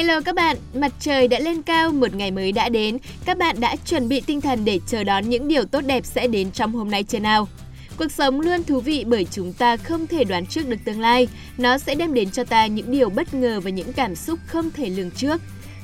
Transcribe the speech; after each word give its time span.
Hello 0.00 0.20
các 0.20 0.34
bạn, 0.34 0.56
mặt 0.74 0.92
trời 1.00 1.28
đã 1.28 1.38
lên 1.38 1.62
cao, 1.62 1.92
một 1.92 2.14
ngày 2.14 2.30
mới 2.30 2.52
đã 2.52 2.68
đến. 2.68 2.98
Các 3.24 3.38
bạn 3.38 3.60
đã 3.60 3.76
chuẩn 3.76 4.08
bị 4.08 4.20
tinh 4.20 4.40
thần 4.40 4.64
để 4.64 4.80
chờ 4.86 5.04
đón 5.04 5.28
những 5.28 5.48
điều 5.48 5.64
tốt 5.64 5.80
đẹp 5.80 6.04
sẽ 6.06 6.26
đến 6.26 6.50
trong 6.50 6.72
hôm 6.72 6.90
nay 6.90 7.02
chưa 7.02 7.18
nào? 7.18 7.48
Cuộc 7.96 8.12
sống 8.12 8.40
luôn 8.40 8.64
thú 8.64 8.80
vị 8.80 9.04
bởi 9.06 9.26
chúng 9.30 9.52
ta 9.52 9.76
không 9.76 10.06
thể 10.06 10.24
đoán 10.24 10.46
trước 10.46 10.68
được 10.68 10.76
tương 10.84 11.00
lai. 11.00 11.28
Nó 11.58 11.78
sẽ 11.78 11.94
đem 11.94 12.14
đến 12.14 12.30
cho 12.30 12.44
ta 12.44 12.66
những 12.66 12.90
điều 12.90 13.10
bất 13.10 13.34
ngờ 13.34 13.60
và 13.60 13.70
những 13.70 13.92
cảm 13.92 14.14
xúc 14.14 14.38
không 14.46 14.70
thể 14.70 14.88
lường 14.88 15.10
trước. 15.10 15.40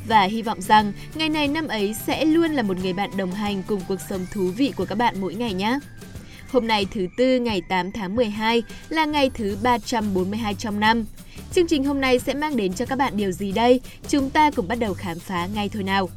Và 0.09 0.23
hy 0.23 0.43
vọng 0.43 0.61
rằng 0.61 0.93
ngày 1.15 1.29
này 1.29 1.49
năm 1.49 1.69
ấy 1.69 1.95
sẽ 2.07 2.25
luôn 2.25 2.51
là 2.51 2.63
một 2.63 2.77
người 2.83 2.93
bạn 2.93 3.11
đồng 3.17 3.33
hành 3.33 3.63
cùng 3.67 3.81
cuộc 3.89 4.01
sống 4.11 4.27
thú 4.33 4.51
vị 4.57 4.73
của 4.77 4.85
các 4.85 4.99
bạn 4.99 5.15
mỗi 5.21 5.35
ngày 5.35 5.53
nhé. 5.53 5.79
Hôm 6.51 6.67
nay 6.67 6.87
thứ 6.91 7.07
Tư, 7.17 7.39
ngày 7.41 7.63
8 7.69 7.93
tháng 7.93 8.17
12 8.17 8.63
là 8.89 9.05
ngày 9.05 9.31
thứ 9.35 9.57
342 9.63 10.55
trong 10.55 10.81
năm. 10.81 11.05
Chương 11.53 11.67
trình 11.67 11.85
hôm 11.85 12.01
nay 12.01 12.19
sẽ 12.19 12.35
mang 12.35 12.57
đến 12.57 12.73
cho 12.75 12.87
các 12.87 12.99
bạn 12.99 13.17
điều 13.17 13.33
gì 13.33 13.53
đây? 13.53 13.81
Chúng 14.09 14.31
ta 14.31 14.51
cùng 14.51 14.69
bắt 14.69 14.79
đầu 14.79 14.95
khám 14.95 15.19
phá 15.19 15.49
ngay 15.55 15.69
thôi 15.69 15.83
nào. 15.83 16.09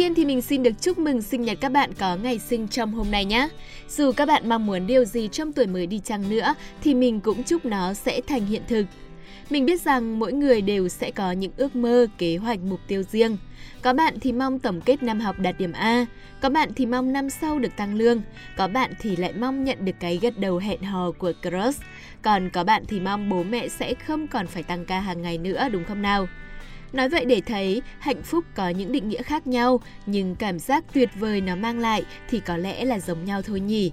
Tiên 0.00 0.14
thì 0.14 0.24
mình 0.24 0.42
xin 0.42 0.62
được 0.62 0.72
chúc 0.80 0.98
mừng 0.98 1.22
sinh 1.22 1.42
nhật 1.42 1.58
các 1.60 1.72
bạn 1.72 1.90
có 1.98 2.16
ngày 2.16 2.38
sinh 2.38 2.68
trong 2.68 2.92
hôm 2.92 3.10
nay 3.10 3.24
nhé. 3.24 3.48
Dù 3.88 4.12
các 4.12 4.26
bạn 4.26 4.48
mong 4.48 4.66
muốn 4.66 4.86
điều 4.86 5.04
gì 5.04 5.28
trong 5.32 5.52
tuổi 5.52 5.66
mới 5.66 5.86
đi 5.86 6.00
chăng 6.04 6.30
nữa 6.30 6.54
thì 6.82 6.94
mình 6.94 7.20
cũng 7.20 7.44
chúc 7.44 7.64
nó 7.64 7.94
sẽ 7.94 8.20
thành 8.26 8.46
hiện 8.46 8.62
thực. 8.68 8.84
Mình 9.50 9.66
biết 9.66 9.80
rằng 9.80 10.18
mỗi 10.18 10.32
người 10.32 10.60
đều 10.60 10.88
sẽ 10.88 11.10
có 11.10 11.32
những 11.32 11.52
ước 11.56 11.76
mơ, 11.76 12.06
kế 12.18 12.36
hoạch, 12.36 12.58
mục 12.60 12.80
tiêu 12.86 13.02
riêng. 13.02 13.36
Có 13.82 13.92
bạn 13.92 14.20
thì 14.20 14.32
mong 14.32 14.58
tổng 14.58 14.80
kết 14.80 15.02
năm 15.02 15.20
học 15.20 15.38
đạt 15.38 15.58
điểm 15.58 15.72
A, 15.72 16.06
có 16.40 16.48
bạn 16.48 16.70
thì 16.76 16.86
mong 16.86 17.12
năm 17.12 17.30
sau 17.30 17.58
được 17.58 17.76
tăng 17.76 17.94
lương, 17.94 18.22
có 18.56 18.68
bạn 18.68 18.92
thì 19.00 19.16
lại 19.16 19.32
mong 19.32 19.64
nhận 19.64 19.84
được 19.84 19.96
cái 20.00 20.18
gật 20.22 20.38
đầu 20.38 20.58
hẹn 20.58 20.82
hò 20.82 21.10
của 21.10 21.32
crush, 21.42 21.82
còn 22.22 22.50
có 22.50 22.64
bạn 22.64 22.84
thì 22.88 23.00
mong 23.00 23.28
bố 23.28 23.42
mẹ 23.42 23.68
sẽ 23.68 23.94
không 23.94 24.26
còn 24.26 24.46
phải 24.46 24.62
tăng 24.62 24.84
ca 24.84 25.00
hàng 25.00 25.22
ngày 25.22 25.38
nữa 25.38 25.68
đúng 25.72 25.84
không 25.84 26.02
nào? 26.02 26.26
Nói 26.92 27.08
vậy 27.08 27.24
để 27.24 27.40
thấy 27.40 27.82
hạnh 27.98 28.22
phúc 28.22 28.44
có 28.54 28.68
những 28.68 28.92
định 28.92 29.08
nghĩa 29.08 29.22
khác 29.22 29.46
nhau, 29.46 29.80
nhưng 30.06 30.34
cảm 30.34 30.58
giác 30.58 30.84
tuyệt 30.92 31.08
vời 31.14 31.40
nó 31.40 31.56
mang 31.56 31.78
lại 31.78 32.04
thì 32.30 32.40
có 32.40 32.56
lẽ 32.56 32.84
là 32.84 32.98
giống 32.98 33.24
nhau 33.24 33.42
thôi 33.42 33.60
nhỉ. 33.60 33.92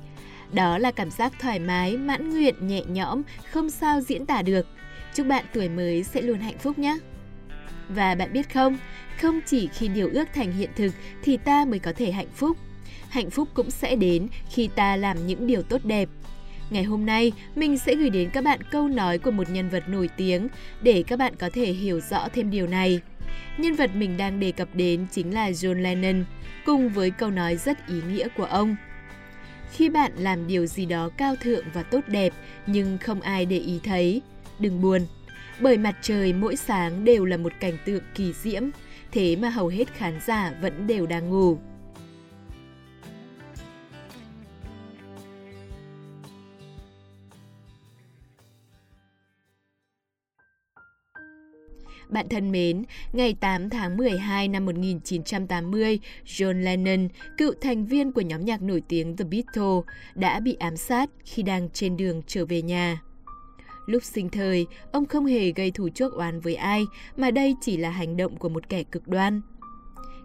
Đó 0.53 0.77
là 0.77 0.91
cảm 0.91 1.11
giác 1.11 1.33
thoải 1.39 1.59
mái, 1.59 1.97
mãn 1.97 2.29
nguyện, 2.29 2.67
nhẹ 2.67 2.81
nhõm, 2.87 3.21
không 3.51 3.69
sao 3.69 4.01
diễn 4.01 4.25
tả 4.25 4.41
được. 4.41 4.67
Chúc 5.13 5.27
bạn 5.27 5.45
tuổi 5.53 5.69
mới 5.69 6.03
sẽ 6.03 6.21
luôn 6.21 6.39
hạnh 6.39 6.57
phúc 6.57 6.79
nhé! 6.79 6.97
Và 7.89 8.15
bạn 8.15 8.33
biết 8.33 8.53
không, 8.53 8.77
không 9.21 9.39
chỉ 9.45 9.67
khi 9.67 9.87
điều 9.87 10.09
ước 10.13 10.25
thành 10.33 10.51
hiện 10.51 10.69
thực 10.75 10.91
thì 11.23 11.37
ta 11.37 11.65
mới 11.65 11.79
có 11.79 11.93
thể 11.97 12.11
hạnh 12.11 12.31
phúc. 12.35 12.57
Hạnh 13.09 13.29
phúc 13.29 13.47
cũng 13.53 13.71
sẽ 13.71 13.95
đến 13.95 14.27
khi 14.49 14.69
ta 14.75 14.95
làm 14.95 15.27
những 15.27 15.47
điều 15.47 15.61
tốt 15.61 15.81
đẹp, 15.83 16.09
Ngày 16.69 16.83
hôm 16.83 17.05
nay, 17.05 17.31
mình 17.55 17.77
sẽ 17.77 17.95
gửi 17.95 18.09
đến 18.09 18.29
các 18.29 18.43
bạn 18.43 18.59
câu 18.71 18.87
nói 18.87 19.17
của 19.17 19.31
một 19.31 19.49
nhân 19.49 19.69
vật 19.69 19.83
nổi 19.89 20.09
tiếng 20.17 20.47
để 20.81 21.03
các 21.07 21.19
bạn 21.19 21.33
có 21.39 21.49
thể 21.53 21.65
hiểu 21.65 21.99
rõ 22.09 22.27
thêm 22.33 22.51
điều 22.51 22.67
này. 22.67 23.01
Nhân 23.57 23.75
vật 23.75 23.95
mình 23.95 24.17
đang 24.17 24.39
đề 24.39 24.51
cập 24.51 24.67
đến 24.73 25.07
chính 25.11 25.33
là 25.33 25.51
John 25.51 25.81
Lennon, 25.81 26.25
cùng 26.65 26.89
với 26.89 27.11
câu 27.11 27.31
nói 27.31 27.55
rất 27.55 27.87
ý 27.87 27.95
nghĩa 28.09 28.27
của 28.37 28.45
ông. 28.45 28.75
Khi 29.73 29.89
bạn 29.89 30.11
làm 30.17 30.47
điều 30.47 30.65
gì 30.65 30.85
đó 30.85 31.09
cao 31.17 31.35
thượng 31.35 31.65
và 31.73 31.83
tốt 31.83 32.01
đẹp 32.07 32.33
nhưng 32.67 32.97
không 32.97 33.21
ai 33.21 33.45
để 33.45 33.57
ý 33.57 33.79
thấy, 33.83 34.21
đừng 34.59 34.81
buồn, 34.81 35.01
bởi 35.59 35.77
mặt 35.77 35.95
trời 36.01 36.33
mỗi 36.33 36.55
sáng 36.55 37.05
đều 37.05 37.25
là 37.25 37.37
một 37.37 37.53
cảnh 37.59 37.77
tượng 37.85 38.03
kỳ 38.15 38.33
diễm, 38.33 38.63
thế 39.11 39.35
mà 39.35 39.49
hầu 39.49 39.67
hết 39.67 39.93
khán 39.93 40.13
giả 40.25 40.53
vẫn 40.61 40.87
đều 40.87 41.05
đang 41.05 41.29
ngủ. 41.29 41.57
Bạn 52.09 52.29
thân 52.29 52.51
mến, 52.51 52.83
ngày 53.13 53.33
8 53.39 53.69
tháng 53.69 53.97
12 53.97 54.47
năm 54.47 54.65
1980, 54.65 55.99
John 56.25 56.63
Lennon, 56.63 57.07
cựu 57.37 57.53
thành 57.61 57.85
viên 57.85 58.11
của 58.11 58.21
nhóm 58.21 58.45
nhạc 58.45 58.61
nổi 58.61 58.81
tiếng 58.87 59.17
The 59.17 59.25
Beatles, 59.25 59.85
đã 60.15 60.39
bị 60.39 60.55
ám 60.59 60.77
sát 60.77 61.09
khi 61.25 61.43
đang 61.43 61.69
trên 61.69 61.97
đường 61.97 62.21
trở 62.27 62.45
về 62.45 62.61
nhà. 62.61 63.01
Lúc 63.85 64.03
sinh 64.03 64.29
thời, 64.29 64.67
ông 64.91 65.05
không 65.05 65.25
hề 65.25 65.51
gây 65.51 65.71
thù 65.71 65.89
chuốc 65.89 66.13
oán 66.13 66.39
với 66.39 66.55
ai, 66.55 66.85
mà 67.17 67.31
đây 67.31 67.55
chỉ 67.61 67.77
là 67.77 67.89
hành 67.89 68.17
động 68.17 68.37
của 68.37 68.49
một 68.49 68.69
kẻ 68.69 68.83
cực 68.83 69.07
đoan. 69.07 69.41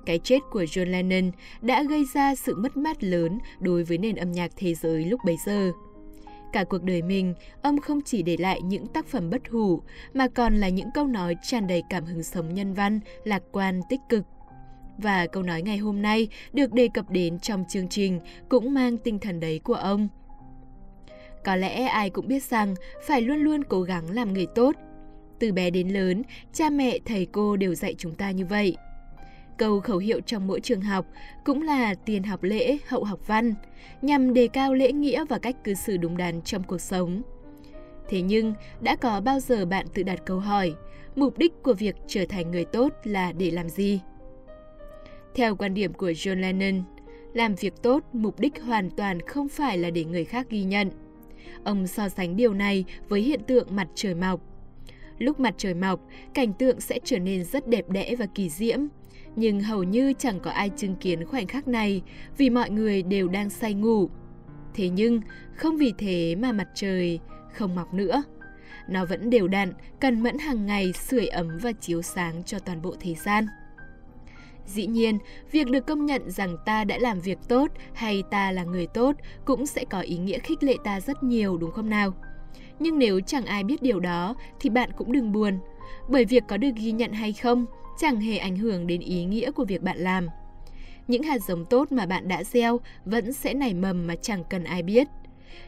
Cái 0.06 0.19
chết 0.19 0.38
của 0.50 0.62
John 0.62 0.91
Lennon 0.91 1.31
đã 1.62 1.82
gây 1.82 2.04
ra 2.14 2.34
sự 2.34 2.56
mất 2.56 2.76
mát 2.76 3.04
lớn 3.04 3.38
đối 3.60 3.84
với 3.84 3.99
nền 3.99 4.16
âm 4.16 4.32
nhạc 4.32 4.50
thế 4.56 4.75
giới 4.75 5.04
lúc 5.04 5.20
bấy 5.25 5.37
giờ. 5.47 5.72
Cả 6.52 6.64
cuộc 6.64 6.82
đời 6.82 7.02
mình, 7.02 7.34
ông 7.62 7.80
không 7.80 8.00
chỉ 8.04 8.22
để 8.22 8.36
lại 8.36 8.60
những 8.62 8.86
tác 8.86 9.06
phẩm 9.06 9.30
bất 9.30 9.42
hủ, 9.50 9.82
mà 10.14 10.28
còn 10.28 10.54
là 10.54 10.68
những 10.68 10.88
câu 10.94 11.06
nói 11.06 11.36
tràn 11.42 11.66
đầy 11.66 11.82
cảm 11.90 12.04
hứng 12.04 12.22
sống 12.22 12.54
nhân 12.54 12.74
văn, 12.74 13.00
lạc 13.24 13.42
quan, 13.52 13.80
tích 13.88 14.00
cực. 14.08 14.24
Và 14.98 15.26
câu 15.26 15.42
nói 15.42 15.62
ngày 15.62 15.76
hôm 15.78 16.02
nay 16.02 16.28
được 16.52 16.72
đề 16.72 16.88
cập 16.94 17.10
đến 17.10 17.38
trong 17.38 17.64
chương 17.68 17.88
trình 17.88 18.20
cũng 18.48 18.74
mang 18.74 18.96
tinh 18.96 19.18
thần 19.18 19.40
đấy 19.40 19.60
của 19.64 19.74
ông. 19.74 20.08
Có 21.44 21.56
lẽ 21.56 21.86
ai 21.86 22.10
cũng 22.10 22.28
biết 22.28 22.42
rằng 22.42 22.74
phải 23.06 23.20
luôn 23.20 23.38
luôn 23.38 23.64
cố 23.64 23.82
gắng 23.82 24.10
làm 24.10 24.32
người 24.32 24.46
tốt. 24.54 24.76
Từ 25.38 25.52
bé 25.52 25.70
đến 25.70 25.88
lớn, 25.88 26.22
cha 26.52 26.70
mẹ, 26.70 26.98
thầy 27.04 27.26
cô 27.32 27.56
đều 27.56 27.74
dạy 27.74 27.94
chúng 27.98 28.14
ta 28.14 28.30
như 28.30 28.46
vậy. 28.46 28.76
Câu 29.62 29.80
khẩu 29.80 29.98
hiệu 29.98 30.20
trong 30.20 30.46
mỗi 30.46 30.60
trường 30.60 30.80
học 30.80 31.06
cũng 31.44 31.62
là 31.62 31.94
tiền 31.94 32.22
học 32.22 32.42
lễ, 32.42 32.78
hậu 32.88 33.04
học 33.04 33.26
văn, 33.26 33.54
nhằm 34.02 34.34
đề 34.34 34.48
cao 34.48 34.74
lễ 34.74 34.92
nghĩa 34.92 35.24
và 35.28 35.38
cách 35.38 35.64
cư 35.64 35.74
xử 35.74 35.96
đúng 35.96 36.16
đắn 36.16 36.42
trong 36.42 36.62
cuộc 36.62 36.80
sống. 36.80 37.22
Thế 38.08 38.20
nhưng, 38.20 38.54
đã 38.80 38.96
có 38.96 39.20
bao 39.20 39.40
giờ 39.40 39.66
bạn 39.66 39.86
tự 39.94 40.02
đặt 40.02 40.20
câu 40.26 40.38
hỏi, 40.38 40.74
mục 41.16 41.38
đích 41.38 41.62
của 41.62 41.74
việc 41.74 41.96
trở 42.06 42.26
thành 42.26 42.50
người 42.50 42.64
tốt 42.64 42.92
là 43.04 43.32
để 43.32 43.50
làm 43.50 43.68
gì? 43.68 44.00
Theo 45.34 45.56
quan 45.56 45.74
điểm 45.74 45.92
của 45.92 46.10
John 46.10 46.40
Lennon, 46.40 46.82
làm 47.32 47.54
việc 47.54 47.74
tốt 47.82 48.04
mục 48.12 48.40
đích 48.40 48.62
hoàn 48.62 48.90
toàn 48.90 49.20
không 49.20 49.48
phải 49.48 49.78
là 49.78 49.90
để 49.90 50.04
người 50.04 50.24
khác 50.24 50.46
ghi 50.50 50.64
nhận. 50.64 50.90
Ông 51.64 51.86
so 51.86 52.08
sánh 52.08 52.36
điều 52.36 52.54
này 52.54 52.84
với 53.08 53.20
hiện 53.20 53.40
tượng 53.46 53.66
mặt 53.70 53.88
trời 53.94 54.14
mọc. 54.14 54.40
Lúc 55.18 55.40
mặt 55.40 55.54
trời 55.56 55.74
mọc, 55.74 56.00
cảnh 56.34 56.52
tượng 56.52 56.80
sẽ 56.80 56.98
trở 57.04 57.18
nên 57.18 57.44
rất 57.44 57.68
đẹp 57.68 57.88
đẽ 57.88 58.16
và 58.16 58.26
kỳ 58.34 58.48
diễm, 58.48 58.80
nhưng 59.37 59.60
hầu 59.60 59.82
như 59.82 60.12
chẳng 60.19 60.41
có 60.41 60.50
ai 60.50 60.70
chứng 60.76 60.97
kiến 60.97 61.25
khoảnh 61.25 61.47
khắc 61.47 61.69
này 61.69 62.03
vì 62.37 62.50
mọi 62.50 62.70
người 62.70 63.03
đều 63.03 63.28
đang 63.28 63.50
say 63.50 63.75
ngủ. 63.75 64.09
Thế 64.75 64.88
nhưng, 64.88 65.20
không 65.54 65.76
vì 65.76 65.93
thế 65.98 66.34
mà 66.34 66.53
mặt 66.53 66.69
trời 66.75 67.20
không 67.53 67.75
mọc 67.75 67.94
nữa. 67.94 68.22
Nó 68.88 69.04
vẫn 69.04 69.31
đều 69.31 69.48
đặn, 69.48 69.72
cần 70.00 70.22
mẫn 70.22 70.38
hàng 70.38 70.66
ngày 70.66 70.93
sưởi 70.93 71.26
ấm 71.26 71.59
và 71.62 71.72
chiếu 71.72 72.03
sáng 72.03 72.43
cho 72.44 72.59
toàn 72.59 72.82
bộ 72.82 72.94
thế 73.00 73.15
gian. 73.15 73.47
Dĩ 74.66 74.87
nhiên, 74.87 75.19
việc 75.50 75.66
được 75.70 75.87
công 75.87 76.06
nhận 76.06 76.31
rằng 76.31 76.56
ta 76.66 76.84
đã 76.84 76.99
làm 76.99 77.20
việc 77.20 77.38
tốt 77.49 77.70
hay 77.94 78.22
ta 78.31 78.53
là 78.53 78.64
người 78.64 78.87
tốt 78.87 79.16
cũng 79.44 79.66
sẽ 79.66 79.84
có 79.84 80.00
ý 80.00 80.16
nghĩa 80.19 80.38
khích 80.38 80.62
lệ 80.62 80.76
ta 80.84 81.00
rất 81.00 81.22
nhiều 81.22 81.56
đúng 81.56 81.70
không 81.70 81.91
nào? 81.91 82.14
Nhưng 82.78 82.99
nếu 82.99 83.20
chẳng 83.20 83.47
ai 83.47 83.64
biết 83.64 83.82
điều 83.82 84.00
đó 84.00 84.34
thì 84.60 84.70
bạn 84.70 84.91
cũng 84.97 85.12
đừng 85.12 85.32
buồn, 85.32 85.59
bởi 86.09 86.25
việc 86.25 86.43
có 86.48 86.56
được 86.56 86.70
ghi 86.76 86.93
nhận 86.93 87.12
hay 87.12 87.32
không 87.32 87.66
chẳng 87.98 88.20
hề 88.20 88.38
ảnh 88.38 88.56
hưởng 88.56 88.87
đến 88.87 89.00
ý 89.00 89.25
nghĩa 89.25 89.50
của 89.50 89.65
việc 89.65 89.82
bạn 89.82 89.98
làm. 89.98 90.28
Những 91.09 91.22
hạt 91.22 91.38
giống 91.38 91.65
tốt 91.65 91.93
mà 91.93 92.06
bạn 92.06 92.28
đã 92.28 92.44
gieo 92.44 92.81
vẫn 93.04 93.32
sẽ 93.32 93.54
nảy 93.54 93.75
mầm 93.75 94.06
mà 94.06 94.15
chẳng 94.16 94.44
cần 94.50 94.65
ai 94.65 94.82
biết. 94.82 95.09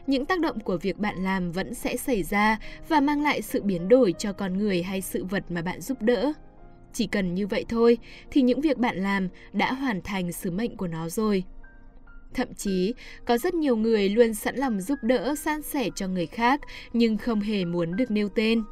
Những 0.07 0.25
tác 0.25 0.39
động 0.39 0.59
của 0.59 0.77
việc 0.77 0.97
bạn 0.97 1.23
làm 1.23 1.51
vẫn 1.51 1.73
sẽ 1.73 1.97
xảy 1.97 2.23
ra 2.23 2.59
và 2.87 2.99
mang 2.99 3.23
lại 3.23 3.41
sự 3.41 3.61
biến 3.61 3.87
đổi 3.87 4.13
cho 4.17 4.33
con 4.33 4.57
người 4.57 4.83
hay 4.83 5.01
sự 5.01 5.25
vật 5.25 5.43
mà 5.49 5.61
bạn 5.61 5.81
giúp 5.81 6.01
đỡ. 6.01 6.33
Chỉ 6.93 7.07
cần 7.07 7.35
như 7.35 7.47
vậy 7.47 7.65
thôi 7.69 7.97
thì 8.31 8.41
những 8.41 8.61
việc 8.61 8.77
bạn 8.77 8.97
làm 8.97 9.29
đã 9.53 9.73
hoàn 9.73 10.01
thành 10.01 10.31
sứ 10.31 10.51
mệnh 10.51 10.77
của 10.77 10.87
nó 10.87 11.09
rồi. 11.09 11.43
Thậm 12.33 12.53
chí, 12.53 12.93
có 13.25 13.37
rất 13.37 13.53
nhiều 13.53 13.75
người 13.75 14.09
luôn 14.09 14.33
sẵn 14.33 14.55
lòng 14.55 14.81
giúp 14.81 14.99
đỡ, 15.01 15.35
san 15.35 15.61
sẻ 15.61 15.89
cho 15.95 16.07
người 16.07 16.25
khác 16.25 16.61
nhưng 16.93 17.17
không 17.17 17.39
hề 17.39 17.65
muốn 17.65 17.95
được 17.95 18.11
nêu 18.11 18.29
tên. 18.29 18.63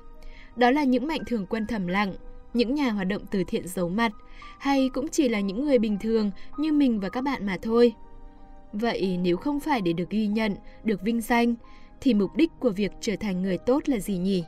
Đó 0.55 0.71
là 0.71 0.83
những 0.83 1.07
mạnh 1.07 1.21
thường 1.27 1.45
quân 1.49 1.67
thầm 1.67 1.87
lặng, 1.87 2.13
những 2.53 2.75
nhà 2.75 2.91
hoạt 2.91 3.07
động 3.07 3.21
từ 3.31 3.43
thiện 3.47 3.67
giấu 3.67 3.89
mặt, 3.89 4.11
hay 4.59 4.89
cũng 4.93 5.07
chỉ 5.07 5.29
là 5.29 5.39
những 5.39 5.65
người 5.65 5.79
bình 5.79 5.97
thường 6.01 6.31
như 6.57 6.73
mình 6.73 6.99
và 6.99 7.09
các 7.09 7.23
bạn 7.23 7.45
mà 7.45 7.57
thôi. 7.61 7.93
Vậy 8.73 9.17
nếu 9.21 9.37
không 9.37 9.59
phải 9.59 9.81
để 9.81 9.93
được 9.93 10.09
ghi 10.09 10.27
nhận, 10.27 10.55
được 10.83 11.01
vinh 11.01 11.21
danh, 11.21 11.55
thì 12.01 12.13
mục 12.13 12.35
đích 12.35 12.51
của 12.59 12.69
việc 12.69 12.91
trở 13.01 13.15
thành 13.15 13.41
người 13.41 13.57
tốt 13.57 13.89
là 13.89 13.99
gì 13.99 14.17
nhỉ? 14.17 14.43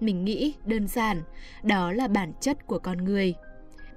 Mình 0.00 0.24
nghĩ 0.24 0.54
đơn 0.64 0.88
giản, 0.88 1.22
đó 1.62 1.92
là 1.92 2.08
bản 2.08 2.32
chất 2.40 2.66
của 2.66 2.78
con 2.78 3.04
người. 3.04 3.34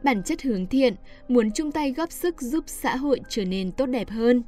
Bản 0.03 0.23
chất 0.23 0.41
hướng 0.41 0.67
thiện, 0.67 0.95
muốn 1.27 1.51
chung 1.51 1.71
tay 1.71 1.91
góp 1.91 2.11
sức 2.11 2.41
giúp 2.41 2.63
xã 2.67 2.95
hội 2.95 3.19
trở 3.29 3.45
nên 3.45 3.71
tốt 3.71 3.85
đẹp 3.85 4.09
hơn. 4.09 4.43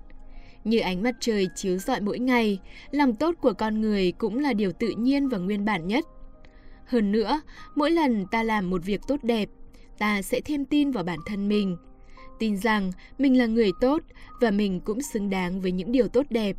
Như 0.63 0.79
ánh 0.79 1.03
mặt 1.03 1.15
trời 1.19 1.47
chiếu 1.55 1.77
rọi 1.77 2.01
mỗi 2.01 2.19
ngày, 2.19 2.59
lòng 2.91 3.15
tốt 3.15 3.35
của 3.41 3.53
con 3.53 3.81
người 3.81 4.11
cũng 4.11 4.39
là 4.39 4.53
điều 4.53 4.71
tự 4.71 4.89
nhiên 4.97 5.29
và 5.29 5.37
nguyên 5.37 5.65
bản 5.65 5.87
nhất 5.87 6.05
hơn 6.85 7.11
nữa, 7.11 7.41
mỗi 7.75 7.91
lần 7.91 8.25
ta 8.31 8.43
làm 8.43 8.69
một 8.69 8.85
việc 8.85 9.01
tốt 9.07 9.23
đẹp, 9.23 9.49
ta 9.97 10.21
sẽ 10.21 10.41
thêm 10.45 10.65
tin 10.65 10.91
vào 10.91 11.03
bản 11.03 11.19
thân 11.25 11.47
mình. 11.47 11.77
Tin 12.39 12.57
rằng 12.57 12.91
mình 13.17 13.37
là 13.37 13.45
người 13.45 13.71
tốt 13.81 14.03
và 14.41 14.51
mình 14.51 14.79
cũng 14.79 15.01
xứng 15.01 15.29
đáng 15.29 15.61
với 15.61 15.71
những 15.71 15.91
điều 15.91 16.07
tốt 16.07 16.25
đẹp. 16.29 16.57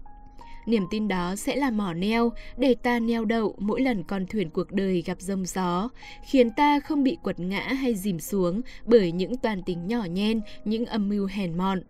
Niềm 0.66 0.84
tin 0.90 1.08
đó 1.08 1.36
sẽ 1.36 1.56
là 1.56 1.70
mỏ 1.70 1.92
neo 1.92 2.32
để 2.56 2.74
ta 2.82 2.98
neo 2.98 3.24
đậu 3.24 3.54
mỗi 3.58 3.80
lần 3.80 4.04
con 4.04 4.26
thuyền 4.26 4.50
cuộc 4.50 4.72
đời 4.72 5.02
gặp 5.06 5.20
rông 5.20 5.46
gió, 5.46 5.88
khiến 6.30 6.50
ta 6.50 6.80
không 6.80 7.02
bị 7.02 7.18
quật 7.22 7.40
ngã 7.40 7.60
hay 7.60 7.94
dìm 7.94 8.20
xuống 8.20 8.60
bởi 8.84 9.12
những 9.12 9.36
toàn 9.36 9.62
tính 9.62 9.86
nhỏ 9.86 10.04
nhen, 10.04 10.40
những 10.64 10.86
âm 10.86 11.08
mưu 11.08 11.26
hèn 11.26 11.58
mọn. 11.58 11.80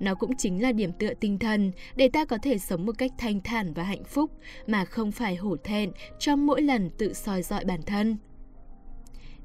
Nó 0.00 0.14
cũng 0.14 0.36
chính 0.36 0.62
là 0.62 0.72
điểm 0.72 0.92
tựa 0.92 1.14
tinh 1.20 1.38
thần 1.38 1.72
để 1.96 2.08
ta 2.08 2.24
có 2.24 2.38
thể 2.42 2.58
sống 2.58 2.86
một 2.86 2.98
cách 2.98 3.12
thanh 3.18 3.40
thản 3.40 3.72
và 3.72 3.82
hạnh 3.82 4.04
phúc 4.04 4.30
mà 4.66 4.84
không 4.84 5.12
phải 5.12 5.36
hổ 5.36 5.56
thẹn 5.56 5.90
trong 6.18 6.46
mỗi 6.46 6.62
lần 6.62 6.90
tự 6.90 7.12
soi 7.12 7.42
dọi 7.42 7.64
bản 7.64 7.82
thân. 7.82 8.16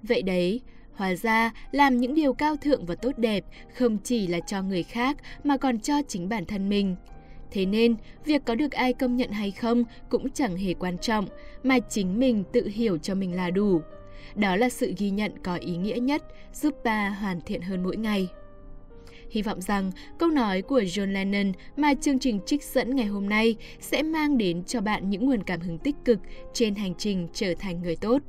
Vậy 0.04 0.22
đấy, 0.22 0.62
Hóa 1.00 1.16
ra, 1.16 1.52
làm 1.72 1.98
những 1.98 2.16
điều 2.16 2.34
cao 2.34 2.56
thượng 2.56 2.86
và 2.86 2.96
tốt 2.96 3.12
đẹp 3.18 3.46
không 3.74 3.98
chỉ 4.04 4.28
là 4.28 4.40
cho 4.40 4.62
người 4.62 4.84
khác 4.84 5.18
mà 5.44 5.58
còn 5.58 5.80
cho 5.80 6.02
chính 6.08 6.30
bản 6.30 6.46
thân 6.46 6.70
mình. 6.70 6.96
Thế 7.52 7.66
nên, 7.66 7.96
việc 8.26 8.46
có 8.46 8.56
được 8.56 8.72
ai 8.72 8.94
công 8.94 9.16
nhận 9.16 9.32
hay 9.32 9.52
không 9.52 9.84
cũng 10.10 10.30
chẳng 10.30 10.58
hề 10.58 10.74
quan 10.74 10.98
trọng, 10.98 11.26
mà 11.64 11.80
chính 11.80 12.20
mình 12.20 12.44
tự 12.54 12.68
hiểu 12.68 12.98
cho 12.98 13.16
mình 13.16 13.36
là 13.36 13.50
đủ. 13.50 13.82
Đó 14.36 14.56
là 14.56 14.70
sự 14.70 14.94
ghi 14.98 15.10
nhận 15.10 15.32
có 15.44 15.56
ý 15.56 15.78
nghĩa 15.78 15.96
nhất, 15.96 16.24
giúp 16.54 16.76
ta 16.84 17.10
hoàn 17.10 17.42
thiện 17.42 17.62
hơn 17.62 17.84
mỗi 17.84 17.98
ngày. 17.98 18.28
Hy 19.30 19.42
vọng 19.42 19.62
rằng 19.62 19.92
câu 20.18 20.30
nói 20.30 20.62
của 20.62 20.80
John 20.80 21.12
Lennon 21.12 21.52
mà 21.78 21.94
chương 21.94 22.20
trình 22.20 22.40
trích 22.46 22.64
dẫn 22.64 22.96
ngày 22.96 23.06
hôm 23.06 23.30
nay 23.30 23.56
sẽ 23.80 24.04
mang 24.04 24.38
đến 24.38 24.64
cho 24.64 24.82
bạn 24.82 25.10
những 25.10 25.26
nguồn 25.26 25.44
cảm 25.44 25.60
hứng 25.60 25.78
tích 25.78 25.96
cực 26.06 26.20
trên 26.54 26.76
hành 26.76 26.94
trình 26.98 27.28
trở 27.34 27.54
thành 27.60 27.82
người 27.82 27.96
tốt. 27.96 28.22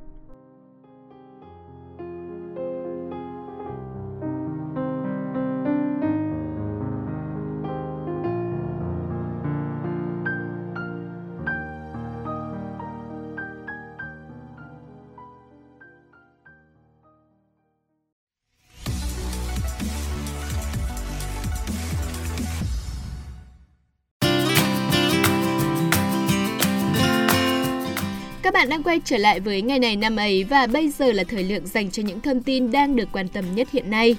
Các 28.51 28.59
bạn 28.59 28.69
đang 28.69 28.83
quay 28.83 29.01
trở 29.05 29.17
lại 29.17 29.39
với 29.39 29.61
ngày 29.61 29.79
này 29.79 29.95
năm 29.95 30.15
ấy 30.15 30.43
và 30.43 30.67
bây 30.67 30.89
giờ 30.89 31.11
là 31.11 31.23
thời 31.23 31.43
lượng 31.43 31.67
dành 31.67 31.91
cho 31.91 32.03
những 32.03 32.21
thông 32.21 32.43
tin 32.43 32.71
đang 32.71 32.95
được 32.95 33.09
quan 33.11 33.27
tâm 33.27 33.45
nhất 33.55 33.67
hiện 33.71 33.91
nay. 33.91 34.15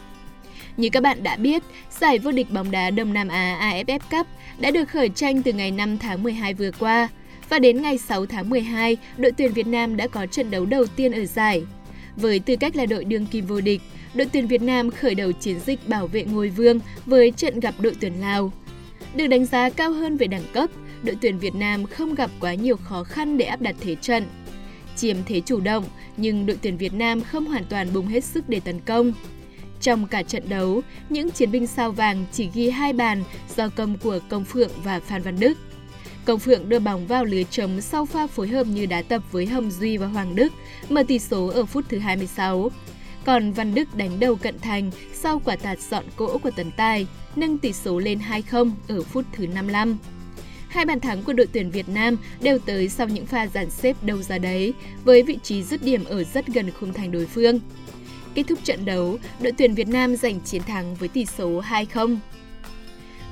Như 0.77 0.89
các 0.93 1.03
bạn 1.03 1.23
đã 1.23 1.37
biết, 1.37 1.63
giải 2.01 2.19
vô 2.19 2.31
địch 2.31 2.51
bóng 2.51 2.71
đá 2.71 2.91
Đông 2.91 3.13
Nam 3.13 3.29
Á 3.29 3.59
AFF 3.61 3.99
Cup 4.11 4.27
đã 4.59 4.71
được 4.71 4.89
khởi 4.89 5.09
tranh 5.09 5.43
từ 5.43 5.53
ngày 5.53 5.71
5 5.71 5.99
tháng 5.99 6.23
12 6.23 6.55
vừa 6.55 6.71
qua 6.79 7.09
và 7.49 7.59
đến 7.59 7.83
ngày 7.83 7.99
6 7.99 8.27
tháng 8.27 8.51
12, 8.51 8.97
đội 9.17 9.33
tuyển 9.33 9.53
Việt 9.53 9.67
Nam 9.67 9.97
đã 9.97 10.07
có 10.07 10.27
trận 10.27 10.51
đấu 10.51 10.67
đầu 10.67 10.87
tiên 10.87 11.13
ở 11.13 11.25
giải. 11.25 11.63
Với 12.17 12.39
tư 12.39 12.57
cách 12.57 12.77
là 12.77 12.87
đội 12.87 13.05
đương 13.05 13.27
kim 13.27 13.47
vô 13.47 13.61
địch, 13.61 13.81
đội 14.15 14.27
tuyển 14.33 14.47
Việt 14.47 14.63
Nam 14.63 14.91
khởi 14.91 15.15
đầu 15.15 15.33
chiến 15.33 15.61
dịch 15.67 15.89
bảo 15.89 16.07
vệ 16.07 16.25
ngôi 16.25 16.49
vương 16.49 16.81
với 17.07 17.31
trận 17.31 17.61
gặp 17.61 17.75
đội 17.81 17.95
tuyển 18.01 18.13
Lào. 18.21 18.53
Được 19.15 19.27
đánh 19.27 19.45
giá 19.45 19.71
cao 19.71 19.93
hơn 19.93 20.17
về 20.17 20.27
đẳng 20.27 20.45
cấp, 20.53 20.71
đội 21.03 21.17
tuyển 21.21 21.39
Việt 21.39 21.55
Nam 21.55 21.87
không 21.87 22.15
gặp 22.15 22.31
quá 22.41 22.55
nhiều 22.55 22.77
khó 22.77 23.05
khăn 23.05 23.39
để 23.39 23.45
áp 23.45 23.61
đặt 23.61 23.77
thế 23.81 23.95
trận. 23.95 24.27
Chiếm 24.97 25.17
thế 25.27 25.41
chủ 25.41 25.61
động, 25.61 25.85
nhưng 26.17 26.47
đội 26.47 26.59
tuyển 26.63 26.77
Việt 26.77 26.95
Nam 26.95 27.21
không 27.21 27.47
hoàn 27.47 27.65
toàn 27.65 27.93
bùng 27.93 28.07
hết 28.07 28.25
sức 28.25 28.49
để 28.49 28.61
tấn 28.61 28.81
công. 28.81 29.13
Trong 29.81 30.07
cả 30.07 30.23
trận 30.23 30.49
đấu, 30.49 30.81
những 31.09 31.31
chiến 31.31 31.51
binh 31.51 31.67
sao 31.67 31.93
vàng 31.93 32.25
chỉ 32.33 32.49
ghi 32.55 32.71
hai 32.71 32.93
bàn 32.93 33.25
do 33.57 33.69
công 33.69 33.99
của 33.99 34.19
Công 34.29 34.45
Phượng 34.45 34.71
và 34.85 35.01
Phan 35.01 35.23
Văn 35.23 35.41
Đức. 35.41 35.59
Công 36.25 36.39
Phượng 36.39 36.69
đưa 36.69 36.79
bóng 36.79 37.07
vào 37.07 37.25
lưới 37.25 37.45
trống 37.45 37.81
sau 37.81 38.07
pha 38.07 38.27
phối 38.27 38.49
hợp 38.49 38.67
như 38.67 38.87
đá 38.87 39.03
tập 39.03 39.23
với 39.31 39.47
Hồng 39.47 39.71
Duy 39.71 39.97
và 39.97 40.07
Hoàng 40.07 40.35
Đức, 40.35 40.53
mở 40.89 41.03
tỷ 41.09 41.19
số 41.19 41.47
ở 41.47 41.65
phút 41.65 41.85
thứ 41.89 41.99
26. 41.99 42.71
Còn 43.25 43.53
Văn 43.53 43.75
Đức 43.75 43.97
đánh 43.97 44.21
đầu 44.21 44.37
cận 44.37 44.59
thành 44.59 44.91
sau 45.13 45.43
quả 45.45 45.57
tạt 45.57 45.79
dọn 45.81 46.05
cỗ 46.17 46.39
của 46.39 46.51
Tấn 46.51 46.71
Tài, 46.71 47.07
nâng 47.37 47.59
tỷ 47.59 47.73
số 47.73 47.99
lên 47.99 48.19
2-0 48.51 48.71
ở 48.89 49.03
phút 49.03 49.25
thứ 49.33 49.47
55. 49.47 49.99
Hai 50.73 50.85
bàn 50.85 51.01
thắng 51.01 51.23
của 51.23 51.33
đội 51.33 51.47
tuyển 51.53 51.71
Việt 51.71 51.89
Nam 51.89 52.17
đều 52.41 52.59
tới 52.59 52.89
sau 52.89 53.09
những 53.09 53.27
pha 53.27 53.47
dàn 53.47 53.71
xếp 53.71 53.97
đâu 54.03 54.23
ra 54.23 54.39
đấy, 54.39 54.75
với 55.05 55.23
vị 55.23 55.39
trí 55.43 55.63
dứt 55.63 55.83
điểm 55.83 56.05
ở 56.05 56.25
rất 56.25 56.47
gần 56.47 56.71
khung 56.71 56.93
thành 56.93 57.11
đối 57.11 57.27
phương. 57.27 57.61
Kết 58.35 58.43
thúc 58.49 58.59
trận 58.65 58.85
đấu, 58.85 59.19
đội 59.41 59.53
tuyển 59.59 59.75
Việt 59.75 59.89
Nam 59.89 60.17
giành 60.17 60.41
chiến 60.41 60.63
thắng 60.63 60.95
với 60.95 61.09
tỷ 61.09 61.27
số 61.27 61.61
2-0. 61.61 62.17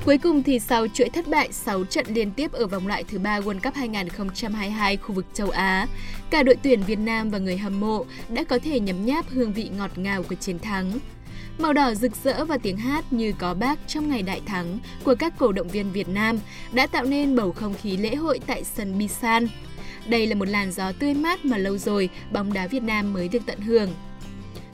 Cuối 0.04 0.18
cùng 0.18 0.42
thì 0.42 0.58
sau 0.58 0.86
chuỗi 0.88 1.08
thất 1.08 1.28
bại 1.28 1.52
6 1.52 1.84
trận 1.84 2.06
liên 2.08 2.30
tiếp 2.30 2.52
ở 2.52 2.66
vòng 2.66 2.86
loại 2.86 3.04
thứ 3.04 3.18
ba 3.18 3.40
World 3.40 3.60
Cup 3.60 3.74
2022 3.74 4.96
khu 4.96 5.14
vực 5.14 5.26
châu 5.34 5.50
Á, 5.50 5.86
cả 6.30 6.42
đội 6.42 6.56
tuyển 6.62 6.82
Việt 6.82 6.98
Nam 6.98 7.30
và 7.30 7.38
người 7.38 7.56
hâm 7.56 7.80
mộ 7.80 8.04
đã 8.28 8.44
có 8.44 8.58
thể 8.58 8.80
nhấm 8.80 9.06
nháp 9.06 9.28
hương 9.28 9.52
vị 9.52 9.70
ngọt 9.78 9.98
ngào 9.98 10.22
của 10.22 10.34
chiến 10.34 10.58
thắng. 10.58 10.92
Màu 11.58 11.72
đỏ 11.72 11.94
rực 11.94 12.12
rỡ 12.24 12.44
và 12.44 12.58
tiếng 12.58 12.76
hát 12.76 13.12
như 13.12 13.32
có 13.38 13.54
bác 13.54 13.78
trong 13.86 14.08
ngày 14.08 14.22
đại 14.22 14.40
thắng 14.46 14.78
của 15.04 15.14
các 15.14 15.38
cổ 15.38 15.52
động 15.52 15.68
viên 15.68 15.92
Việt 15.92 16.08
Nam 16.08 16.38
đã 16.72 16.86
tạo 16.86 17.04
nên 17.04 17.36
bầu 17.36 17.52
không 17.52 17.74
khí 17.82 17.96
lễ 17.96 18.14
hội 18.14 18.40
tại 18.46 18.64
sân 18.64 18.98
Bisan. 18.98 19.46
Đây 20.06 20.26
là 20.26 20.34
một 20.34 20.48
làn 20.48 20.72
gió 20.72 20.92
tươi 20.92 21.14
mát 21.14 21.44
mà 21.44 21.56
lâu 21.58 21.78
rồi 21.78 22.08
bóng 22.32 22.52
đá 22.52 22.66
Việt 22.66 22.82
Nam 22.82 23.12
mới 23.12 23.28
được 23.28 23.42
tận 23.46 23.60
hưởng. 23.60 23.90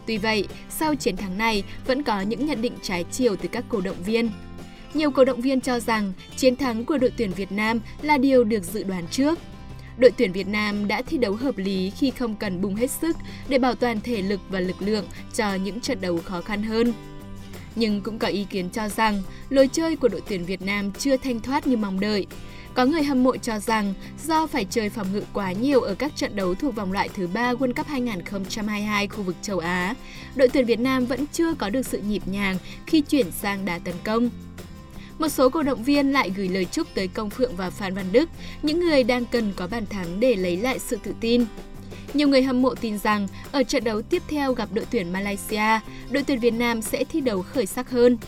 Tuy 0.07 0.19
vậy, 0.19 0.49
sau 0.71 0.95
chiến 0.95 1.17
thắng 1.17 1.39
này 1.39 1.65
vẫn 1.87 2.03
có 2.03 2.21
những 2.21 2.47
nhận 2.47 2.63
định 2.63 2.75
trái 2.83 3.05
chiều 3.13 3.37
từ 3.37 3.49
các 3.49 3.65
cổ 3.69 3.81
động 3.81 4.03
viên. 4.05 4.31
Nhiều 4.95 5.11
cổ 5.11 5.25
động 5.25 5.41
viên 5.41 5.61
cho 5.61 5.81
rằng 5.81 6.13
chiến 6.37 6.57
thắng 6.57 6.85
của 6.85 6.99
đội 6.99 7.13
tuyển 7.17 7.31
Việt 7.31 7.53
Nam 7.53 7.81
là 8.03 8.19
điều 8.19 8.45
được 8.45 8.65
dự 8.65 8.83
đoán 8.83 9.05
trước– 9.11 9.39
đội 9.99 10.11
tuyển 10.17 10.33
Việt 10.33 10.49
Nam 10.49 10.89
đã 10.89 11.03
thi 11.03 11.19
đấu 11.19 11.35
hợp 11.35 11.59
lý 11.59 11.91
khi 11.91 12.11
không 12.11 12.37
cần 12.37 12.61
bung 12.61 12.75
hết 12.75 12.91
sức 12.91 13.17
để 13.49 13.59
bảo 13.59 13.75
toàn 13.75 14.01
thể 14.01 14.23
lực 14.23 14.41
và 14.49 14.61
lực 14.61 14.83
lượng 14.83 15.05
cho 15.35 15.55
những 15.55 15.81
trận 15.81 16.01
đấu 16.01 16.21
khó 16.25 16.41
khăn 16.41 16.63
hơn. 16.63 16.93
Nhưng 17.77 18.01
cũng 18.01 18.19
có 18.19 18.29
ý 18.29 18.47
kiến 18.51 18.71
cho 18.71 18.89
rằng 18.89 19.23
lối 19.49 19.69
chơi 19.73 19.97
của 19.97 20.09
đội 20.09 20.23
tuyển 20.29 20.45
Việt 20.45 20.63
Nam 20.63 20.93
chưa 20.93 21.17
thanh 21.17 21.41
thoát 21.41 21.67
như 21.67 21.77
mong 21.77 22.01
đợi. 22.01 22.27
Có 22.75 22.85
người 22.85 23.03
hâm 23.03 23.23
mộ 23.23 23.37
cho 23.37 23.59
rằng 23.59 23.95
do 24.27 24.47
phải 24.47 24.67
chơi 24.71 24.91
phòng 24.91 25.13
ngự 25.13 25.23
quá 25.33 25.53
nhiều 25.53 25.81
ở 25.81 25.95
các 25.95 26.17
trận 26.17 26.37
đấu 26.37 26.55
thuộc 26.55 26.75
vòng 26.75 26.93
loại 26.93 27.09
thứ 27.15 27.27
3 27.27 27.53
World 27.53 27.75
Cup 27.75 27.87
2022 27.87 29.09
khu 29.09 29.23
vực 29.23 29.37
châu 29.43 29.59
Á, 29.59 29.95
đội 30.35 30.49
tuyển 30.49 30.67
Việt 30.67 30.81
Nam 30.81 31.07
vẫn 31.07 31.27
chưa 31.33 31.55
có 31.55 31.71
được 31.71 31.87
sự 31.87 31.99
nhịp 31.99 32.23
nhàng 32.27 32.57
khi 32.87 33.01
chuyển 33.01 33.31
sang 33.31 33.65
đá 33.65 33.79
tấn 33.79 33.95
công. 34.05 34.31
Một 35.19 35.29
số 35.29 35.49
cổ 35.49 35.63
động 35.63 35.83
viên 35.83 36.13
lại 36.13 36.31
gửi 36.37 36.49
lời 36.49 36.65
chúc 36.65 36.87
tới 36.95 37.09
Công 37.09 37.31
Phượng 37.31 37.57
và 37.57 37.71
Phan 37.71 37.95
Văn 37.95 38.05
Đức, 38.13 38.29
những 38.63 38.81
người 38.81 39.05
đang 39.05 39.25
cần 39.25 39.53
có 39.57 39.67
bàn 39.67 39.87
thắng 39.87 40.21
để 40.21 40.37
lấy 40.37 40.57
lại 40.57 40.79
sự 40.79 40.99
tự 41.03 41.15
tin. 41.21 41.45
Nhiều 42.15 42.29
người 42.29 42.43
hâm 42.43 42.63
mộ 42.63 42.75
tin 42.75 42.99
rằng 42.99 43.29
ở 43.53 43.63
trận 43.63 43.85
đấu 43.85 44.03
tiếp 44.03 44.23
theo 44.29 44.53
gặp 44.53 44.69
đội 44.73 44.87
tuyển 44.91 45.13
Malaysia, 45.13 45.81
đội 46.11 46.23
tuyển 46.27 46.39
Việt 46.39 46.55
Nam 46.55 46.83
sẽ 46.83 47.05
thi 47.05 47.21
đấu 47.21 47.43
khởi 47.43 47.67
sắc 47.67 47.91
hơn. 47.91 48.19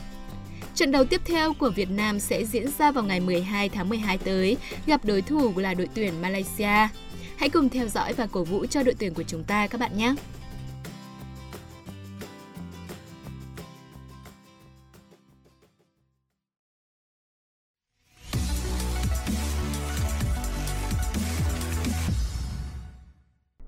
Trận 0.74 0.92
đấu 0.92 1.04
tiếp 1.04 1.20
theo 1.24 1.52
của 1.54 1.70
Việt 1.70 1.90
Nam 1.90 2.20
sẽ 2.20 2.44
diễn 2.44 2.66
ra 2.78 2.90
vào 2.92 3.04
ngày 3.04 3.20
12 3.20 3.68
tháng 3.68 3.88
12 3.88 4.18
tới, 4.18 4.56
gặp 4.86 5.04
đối 5.04 5.22
thủ 5.22 5.52
là 5.56 5.74
đội 5.74 5.88
tuyển 5.94 6.22
Malaysia. 6.22 6.88
Hãy 7.36 7.48
cùng 7.48 7.68
theo 7.68 7.88
dõi 7.88 8.12
và 8.12 8.26
cổ 8.26 8.44
vũ 8.44 8.66
cho 8.66 8.82
đội 8.82 8.94
tuyển 8.98 9.14
của 9.14 9.22
chúng 9.22 9.44
ta 9.44 9.66
các 9.66 9.80
bạn 9.80 9.98
nhé! 9.98 10.14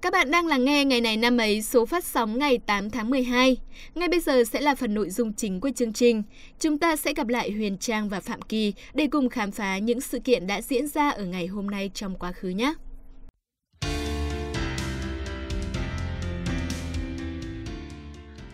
Các 0.03 0.13
bạn 0.13 0.31
đang 0.31 0.47
lắng 0.47 0.65
nghe 0.65 0.85
ngày 0.85 1.01
này 1.01 1.17
năm 1.17 1.37
ấy, 1.37 1.63
số 1.63 1.87
phát 1.87 2.05
sóng 2.05 2.39
ngày 2.39 2.59
8 2.67 2.91
tháng 2.91 3.11
12. 3.11 3.57
Ngay 3.95 4.09
bây 4.09 4.21
giờ 4.21 4.45
sẽ 4.45 4.61
là 4.61 4.75
phần 4.75 4.95
nội 4.95 5.11
dung 5.11 5.33
chính 5.33 5.61
của 5.61 5.71
chương 5.77 5.93
trình. 5.93 6.23
Chúng 6.59 6.79
ta 6.79 6.97
sẽ 6.97 7.15
gặp 7.15 7.29
lại 7.29 7.51
Huyền 7.51 7.79
Trang 7.79 8.09
và 8.09 8.21
Phạm 8.21 8.43
Kỳ 8.43 8.73
để 8.95 9.07
cùng 9.07 9.29
khám 9.29 9.51
phá 9.51 9.79
những 9.79 10.01
sự 10.01 10.19
kiện 10.19 10.47
đã 10.47 10.63
diễn 10.63 10.89
ra 10.89 11.11
ở 11.11 11.25
ngày 11.25 11.47
hôm 11.47 11.67
nay 11.67 11.91
trong 11.95 12.15
quá 12.19 12.33
khứ 12.33 12.49
nhé. 12.49 12.75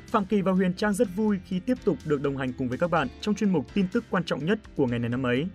Phạm 0.07 0.25
Kỳ 0.25 0.43
và 0.43 0.53
Huyền 0.53 0.75
Trang 0.75 0.95
rất 0.95 1.09
vui 1.17 1.37
khi 1.49 1.61
tiếp 1.67 1.75
tục 1.85 1.99
được 2.05 2.23
đồng 2.23 2.37
hành 2.37 2.53
cùng 2.53 2.69
với 2.69 2.79
các 2.79 2.91
bạn 2.91 3.09
trong 3.21 3.35
chuyên 3.35 3.53
mục 3.53 3.75
tin 3.75 3.87
tức 3.93 4.05
quan 4.11 4.25
trọng 4.25 4.47
nhất 4.47 4.59
của 4.77 4.87
ngày 4.87 4.99
này 4.99 5.09
năm 5.09 5.27
ấy. 5.27 5.47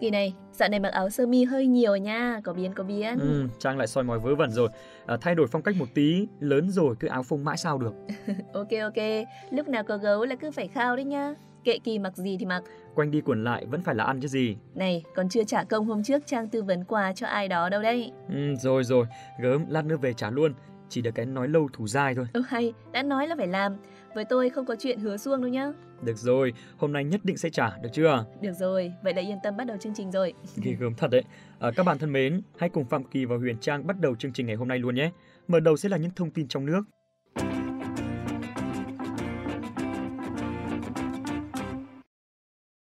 Kỳ 0.00 0.10
này, 0.10 0.34
dạo 0.52 0.68
này 0.68 0.80
mặc 0.80 0.88
áo 0.88 1.10
sơ 1.10 1.26
mi 1.26 1.44
hơi 1.44 1.66
nhiều 1.66 1.96
nha, 1.96 2.40
có 2.44 2.52
biến 2.52 2.72
có 2.74 2.84
biến. 2.84 3.18
Ừ, 3.18 3.46
Trang 3.58 3.78
lại 3.78 3.86
soi 3.86 4.04
mói 4.04 4.18
vớ 4.18 4.34
vẩn 4.34 4.50
rồi. 4.50 4.68
À, 5.06 5.16
thay 5.20 5.34
đổi 5.34 5.46
phong 5.46 5.62
cách 5.62 5.74
một 5.78 5.86
tí, 5.94 6.26
lớn 6.40 6.70
rồi 6.70 6.94
cứ 7.00 7.08
áo 7.08 7.22
phông 7.22 7.44
mãi 7.44 7.56
sao 7.56 7.78
được. 7.78 7.94
ok 8.52 8.68
ok, 8.82 9.04
lúc 9.50 9.68
nào 9.68 9.82
có 9.82 9.96
gấu 9.96 10.24
là 10.24 10.36
cứ 10.36 10.50
phải 10.50 10.68
khao 10.68 10.96
đấy 10.96 11.04
nha. 11.04 11.34
kệ 11.64 11.78
kỳ 11.78 11.98
mặc 11.98 12.16
gì 12.16 12.36
thì 12.40 12.46
mặc. 12.46 12.62
Quanh 12.94 13.10
đi 13.10 13.20
quẩn 13.20 13.44
lại 13.44 13.66
vẫn 13.66 13.82
phải 13.82 13.94
là 13.94 14.04
ăn 14.04 14.20
chứ 14.20 14.28
gì. 14.28 14.56
Này, 14.74 15.02
còn 15.14 15.28
chưa 15.28 15.44
trả 15.44 15.64
công 15.64 15.86
hôm 15.86 16.02
trước 16.02 16.26
Trang 16.26 16.48
tư 16.48 16.62
vấn 16.62 16.84
quà 16.84 17.12
cho 17.12 17.26
ai 17.26 17.48
đó 17.48 17.68
đâu 17.68 17.82
đấy. 17.82 18.12
Ừ, 18.28 18.54
rồi 18.54 18.84
rồi, 18.84 19.06
gớm, 19.40 19.64
lát 19.68 19.84
nữa 19.84 19.96
về 19.96 20.12
trả 20.12 20.30
luôn. 20.30 20.54
Chỉ 20.88 21.02
được 21.02 21.10
cái 21.14 21.26
nói 21.26 21.48
lâu 21.48 21.68
thủ 21.72 21.86
dai 21.86 22.14
thôi. 22.14 22.26
Ừ 22.32 22.42
hay, 22.48 22.72
đã 22.92 23.02
nói 23.02 23.28
là 23.28 23.36
phải 23.36 23.46
làm. 23.46 23.72
Với 24.14 24.24
tôi 24.24 24.50
không 24.50 24.66
có 24.66 24.76
chuyện 24.78 25.00
hứa 25.00 25.16
xuông 25.16 25.40
đâu 25.40 25.50
nhá. 25.50 25.72
Được 26.02 26.18
rồi, 26.18 26.52
hôm 26.76 26.92
nay 26.92 27.04
nhất 27.04 27.20
định 27.24 27.36
sẽ 27.36 27.50
trả, 27.50 27.78
được 27.82 27.88
chưa? 27.92 28.24
Được 28.40 28.52
rồi, 28.52 28.92
vậy 29.02 29.14
là 29.14 29.22
yên 29.22 29.38
tâm 29.42 29.56
bắt 29.56 29.66
đầu 29.66 29.76
chương 29.76 29.94
trình 29.94 30.10
rồi. 30.10 30.32
Ghê 30.62 30.72
gớm 30.80 30.94
thật 30.94 31.10
đấy. 31.10 31.22
À, 31.58 31.70
các 31.76 31.86
bạn 31.86 31.98
thân 31.98 32.12
mến, 32.12 32.42
hãy 32.58 32.68
cùng 32.68 32.84
Phạm 32.84 33.04
Kỳ 33.04 33.24
và 33.24 33.36
Huyền 33.36 33.58
Trang 33.60 33.86
bắt 33.86 34.00
đầu 34.00 34.14
chương 34.14 34.32
trình 34.32 34.46
ngày 34.46 34.56
hôm 34.56 34.68
nay 34.68 34.78
luôn 34.78 34.94
nhé. 34.94 35.10
Mở 35.48 35.60
đầu 35.60 35.76
sẽ 35.76 35.88
là 35.88 35.96
những 35.96 36.10
thông 36.16 36.30
tin 36.30 36.48
trong 36.48 36.66
nước. 36.66 36.82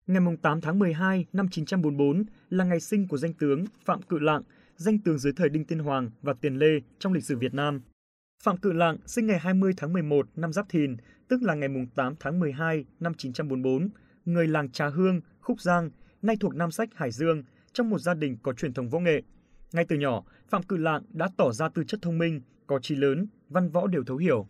Ngày 0.06 0.22
8 0.42 0.60
tháng 0.60 0.78
12 0.78 1.26
năm 1.32 1.48
944 1.50 2.24
là 2.48 2.64
ngày 2.64 2.80
sinh 2.80 3.08
của 3.08 3.16
danh 3.16 3.32
tướng 3.32 3.64
Phạm 3.84 4.02
Cự 4.02 4.18
Lạng, 4.18 4.42
danh 4.80 4.98
tướng 4.98 5.18
dưới 5.18 5.32
thời 5.32 5.48
Đinh 5.48 5.64
Tiên 5.64 5.78
Hoàng 5.78 6.10
và 6.22 6.32
Tiền 6.40 6.54
Lê 6.54 6.80
trong 6.98 7.12
lịch 7.12 7.24
sử 7.24 7.36
Việt 7.36 7.54
Nam. 7.54 7.80
Phạm 8.42 8.56
Cự 8.56 8.72
Lạng 8.72 8.96
sinh 9.06 9.26
ngày 9.26 9.38
20 9.38 9.72
tháng 9.76 9.92
11 9.92 10.28
năm 10.36 10.52
Giáp 10.52 10.68
Thìn, 10.68 10.96
tức 11.28 11.42
là 11.42 11.54
ngày 11.54 11.68
8 11.94 12.14
tháng 12.20 12.40
12 12.40 12.84
năm 13.00 13.14
944, 13.14 13.88
người 14.24 14.48
làng 14.48 14.70
Trà 14.70 14.88
Hương, 14.88 15.20
Khúc 15.40 15.60
Giang, 15.60 15.90
nay 16.22 16.36
thuộc 16.40 16.54
Nam 16.54 16.70
Sách 16.70 16.88
Hải 16.94 17.10
Dương, 17.10 17.42
trong 17.72 17.90
một 17.90 17.98
gia 17.98 18.14
đình 18.14 18.36
có 18.42 18.52
truyền 18.52 18.74
thống 18.74 18.88
võ 18.88 18.98
nghệ. 18.98 19.22
Ngay 19.72 19.84
từ 19.88 19.96
nhỏ, 19.96 20.24
Phạm 20.48 20.62
Cự 20.62 20.76
Lạng 20.76 21.02
đã 21.08 21.28
tỏ 21.36 21.52
ra 21.52 21.68
tư 21.68 21.84
chất 21.84 22.02
thông 22.02 22.18
minh, 22.18 22.40
có 22.66 22.78
trí 22.78 22.94
lớn, 22.94 23.26
văn 23.48 23.70
võ 23.70 23.86
đều 23.86 24.04
thấu 24.04 24.16
hiểu. 24.16 24.46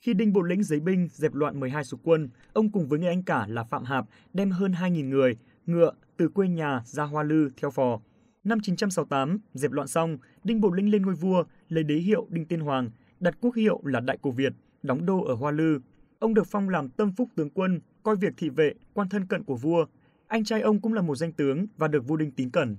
Khi 0.00 0.14
Đinh 0.14 0.32
Bộ 0.32 0.42
Lĩnh 0.42 0.62
giấy 0.62 0.80
binh 0.80 1.08
dẹp 1.12 1.34
loạn 1.34 1.60
12 1.60 1.84
số 1.84 1.98
quân, 2.02 2.28
ông 2.52 2.72
cùng 2.72 2.88
với 2.88 2.98
người 2.98 3.08
anh 3.08 3.22
cả 3.22 3.46
là 3.48 3.64
Phạm 3.64 3.84
Hạp 3.84 4.04
đem 4.32 4.50
hơn 4.50 4.72
2.000 4.72 5.08
người, 5.08 5.36
ngựa 5.66 5.92
từ 6.16 6.28
quê 6.28 6.48
nhà 6.48 6.82
ra 6.84 7.04
Hoa 7.04 7.22
Lư 7.22 7.50
theo 7.56 7.70
phò. 7.70 8.00
Năm 8.44 8.60
968, 8.60 9.38
dẹp 9.54 9.72
loạn 9.72 9.88
xong, 9.88 10.18
Đinh 10.44 10.60
Bộ 10.60 10.70
Lĩnh 10.70 10.90
lên 10.90 11.02
ngôi 11.02 11.14
vua, 11.14 11.44
lấy 11.68 11.84
đế 11.84 11.94
hiệu 11.94 12.26
Đinh 12.30 12.46
Tiên 12.46 12.60
Hoàng, 12.60 12.90
đặt 13.20 13.34
quốc 13.40 13.54
hiệu 13.54 13.80
là 13.84 14.00
Đại 14.00 14.18
Cổ 14.22 14.30
Việt, 14.30 14.52
đóng 14.82 15.06
đô 15.06 15.24
ở 15.24 15.34
Hoa 15.34 15.50
Lư. 15.50 15.78
Ông 16.18 16.34
được 16.34 16.46
phong 16.46 16.68
làm 16.68 16.88
tâm 16.88 17.12
phúc 17.16 17.28
tướng 17.36 17.50
quân, 17.50 17.80
coi 18.02 18.16
việc 18.16 18.34
thị 18.36 18.48
vệ, 18.48 18.72
quan 18.94 19.08
thân 19.08 19.26
cận 19.26 19.44
của 19.44 19.56
vua. 19.56 19.84
Anh 20.26 20.44
trai 20.44 20.60
ông 20.60 20.80
cũng 20.80 20.94
là 20.94 21.02
một 21.02 21.14
danh 21.14 21.32
tướng 21.32 21.66
và 21.76 21.88
được 21.88 22.08
vua 22.08 22.16
Đinh 22.16 22.30
tín 22.30 22.50
cẩn. 22.50 22.76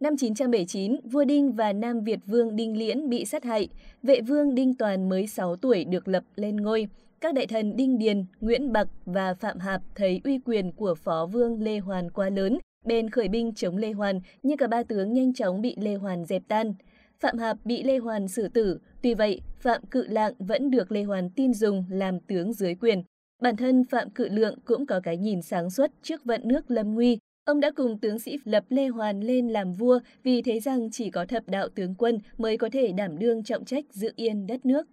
Năm 0.00 0.16
979, 0.16 0.96
vua 1.04 1.24
Đinh 1.24 1.52
và 1.52 1.72
Nam 1.72 2.04
Việt 2.04 2.20
vương 2.26 2.56
Đinh 2.56 2.76
Liễn 2.76 3.08
bị 3.08 3.24
sát 3.24 3.44
hại. 3.44 3.68
Vệ 4.02 4.20
vương 4.20 4.54
Đinh 4.54 4.74
Toàn 4.74 5.08
mới 5.08 5.26
6 5.26 5.56
tuổi 5.56 5.84
được 5.84 6.08
lập 6.08 6.24
lên 6.36 6.56
ngôi. 6.56 6.88
Các 7.20 7.34
đại 7.34 7.46
thần 7.46 7.76
Đinh 7.76 7.98
Điền, 7.98 8.24
Nguyễn 8.40 8.72
Bạc 8.72 8.88
và 9.06 9.34
Phạm 9.34 9.58
Hạp 9.58 9.82
thấy 9.94 10.20
uy 10.24 10.38
quyền 10.44 10.72
của 10.72 10.94
phó 10.94 11.26
vương 11.26 11.62
Lê 11.62 11.78
Hoàn 11.78 12.10
quá 12.10 12.30
lớn, 12.30 12.58
bên 12.84 13.10
khởi 13.10 13.28
binh 13.28 13.54
chống 13.54 13.76
Lê 13.76 13.92
Hoàn, 13.92 14.20
nhưng 14.42 14.56
cả 14.56 14.66
ba 14.66 14.82
tướng 14.82 15.12
nhanh 15.12 15.34
chóng 15.34 15.60
bị 15.60 15.74
Lê 15.78 15.94
Hoàn 15.94 16.24
dẹp 16.24 16.42
tan. 16.48 16.74
Phạm 17.20 17.38
Hạp 17.38 17.56
bị 17.64 17.82
Lê 17.82 17.98
Hoàn 17.98 18.28
xử 18.28 18.48
tử, 18.48 18.78
tuy 19.02 19.14
vậy 19.14 19.40
Phạm 19.60 19.86
Cự 19.86 20.06
Lạng 20.08 20.32
vẫn 20.38 20.70
được 20.70 20.92
Lê 20.92 21.02
Hoàn 21.02 21.30
tin 21.30 21.54
dùng 21.54 21.84
làm 21.90 22.20
tướng 22.20 22.52
dưới 22.52 22.74
quyền. 22.74 23.02
Bản 23.42 23.56
thân 23.56 23.84
Phạm 23.84 24.10
Cự 24.10 24.28
Lượng 24.28 24.58
cũng 24.64 24.86
có 24.86 25.00
cái 25.00 25.16
nhìn 25.16 25.42
sáng 25.42 25.70
suốt 25.70 25.90
trước 26.02 26.24
vận 26.24 26.40
nước 26.44 26.70
lâm 26.70 26.94
nguy, 26.94 27.18
Ông 27.44 27.60
đã 27.60 27.70
cùng 27.76 27.98
tướng 27.98 28.18
sĩ 28.18 28.38
lập 28.44 28.64
Lê 28.68 28.88
Hoàn 28.88 29.20
lên 29.20 29.48
làm 29.48 29.72
vua 29.72 29.98
vì 30.22 30.42
thấy 30.42 30.60
rằng 30.60 30.90
chỉ 30.90 31.10
có 31.10 31.26
thập 31.26 31.48
đạo 31.48 31.68
tướng 31.74 31.94
quân 31.94 32.18
mới 32.38 32.58
có 32.58 32.68
thể 32.72 32.92
đảm 32.92 33.18
đương 33.18 33.44
trọng 33.44 33.64
trách 33.64 33.84
giữ 33.90 34.12
yên 34.16 34.46
đất 34.46 34.66
nước. 34.66 34.86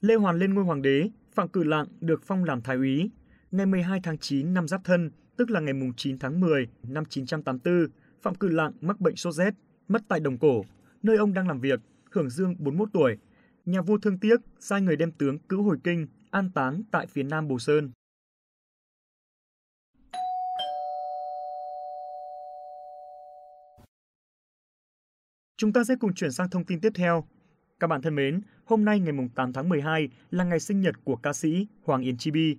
Lê 0.00 0.14
Hoàn 0.14 0.38
lên 0.38 0.54
ngôi 0.54 0.64
hoàng 0.64 0.82
đế, 0.82 1.10
Phạm 1.32 1.48
Cự 1.48 1.64
Lạng 1.64 1.86
được 2.00 2.22
phong 2.24 2.44
làm 2.44 2.62
thái 2.62 2.76
úy. 2.76 3.10
Ngày 3.50 3.66
12 3.66 4.00
tháng 4.02 4.18
9 4.18 4.54
năm 4.54 4.68
Giáp 4.68 4.80
Thân, 4.84 5.10
tức 5.40 5.50
là 5.50 5.60
ngày 5.60 5.74
9 5.96 6.18
tháng 6.18 6.40
10 6.40 6.68
năm 6.82 7.04
984, 7.04 7.86
Phạm 8.22 8.34
cử 8.34 8.48
Lạng 8.48 8.72
mắc 8.80 9.00
bệnh 9.00 9.16
sốt 9.16 9.34
rét, 9.34 9.54
mất 9.88 10.02
tại 10.08 10.20
Đồng 10.20 10.38
Cổ, 10.38 10.64
nơi 11.02 11.16
ông 11.16 11.34
đang 11.34 11.48
làm 11.48 11.60
việc, 11.60 11.80
hưởng 12.10 12.30
dương 12.30 12.54
41 12.58 12.88
tuổi. 12.92 13.16
Nhà 13.64 13.82
vua 13.82 13.98
thương 13.98 14.18
tiếc, 14.18 14.40
sai 14.58 14.80
người 14.80 14.96
đem 14.96 15.12
tướng 15.12 15.38
cứu 15.38 15.62
hồi 15.62 15.76
kinh, 15.84 16.06
an 16.30 16.50
táng 16.54 16.82
tại 16.90 17.06
phía 17.06 17.22
nam 17.22 17.48
Bồ 17.48 17.58
Sơn. 17.58 17.90
Chúng 25.56 25.72
ta 25.72 25.84
sẽ 25.84 25.94
cùng 26.00 26.14
chuyển 26.14 26.32
sang 26.32 26.50
thông 26.50 26.64
tin 26.64 26.80
tiếp 26.80 26.92
theo. 26.94 27.24
Các 27.80 27.86
bạn 27.86 28.02
thân 28.02 28.14
mến, 28.14 28.40
hôm 28.64 28.84
nay 28.84 29.00
ngày 29.00 29.14
8 29.34 29.52
tháng 29.52 29.68
12 29.68 30.08
là 30.30 30.44
ngày 30.44 30.60
sinh 30.60 30.80
nhật 30.80 30.94
của 31.04 31.16
ca 31.16 31.32
sĩ 31.32 31.66
Hoàng 31.82 32.02
Yến 32.02 32.16
Chibi. 32.16 32.56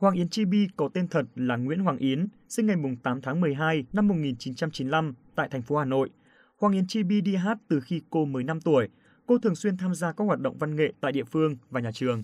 Hoàng 0.00 0.14
Yến 0.14 0.28
Chi 0.28 0.44
Bi 0.44 0.66
có 0.76 0.88
tên 0.94 1.08
thật 1.08 1.24
là 1.34 1.56
Nguyễn 1.56 1.78
Hoàng 1.78 1.98
Yến, 1.98 2.26
sinh 2.48 2.66
ngày 2.66 2.76
8 3.02 3.20
tháng 3.20 3.40
12 3.40 3.84
năm 3.92 4.08
1995 4.08 5.14
tại 5.34 5.48
thành 5.50 5.62
phố 5.62 5.76
Hà 5.76 5.84
Nội. 5.84 6.10
Hoàng 6.58 6.72
Yến 6.72 6.86
Chi 6.86 7.02
Bi 7.02 7.20
đi 7.20 7.36
hát 7.36 7.58
từ 7.68 7.80
khi 7.80 8.02
cô 8.10 8.24
mới 8.24 8.44
5 8.44 8.60
tuổi. 8.60 8.88
Cô 9.26 9.38
thường 9.38 9.54
xuyên 9.54 9.76
tham 9.76 9.94
gia 9.94 10.12
các 10.12 10.24
hoạt 10.24 10.40
động 10.40 10.56
văn 10.58 10.76
nghệ 10.76 10.92
tại 11.00 11.12
địa 11.12 11.24
phương 11.24 11.56
và 11.70 11.80
nhà 11.80 11.92
trường. 11.92 12.22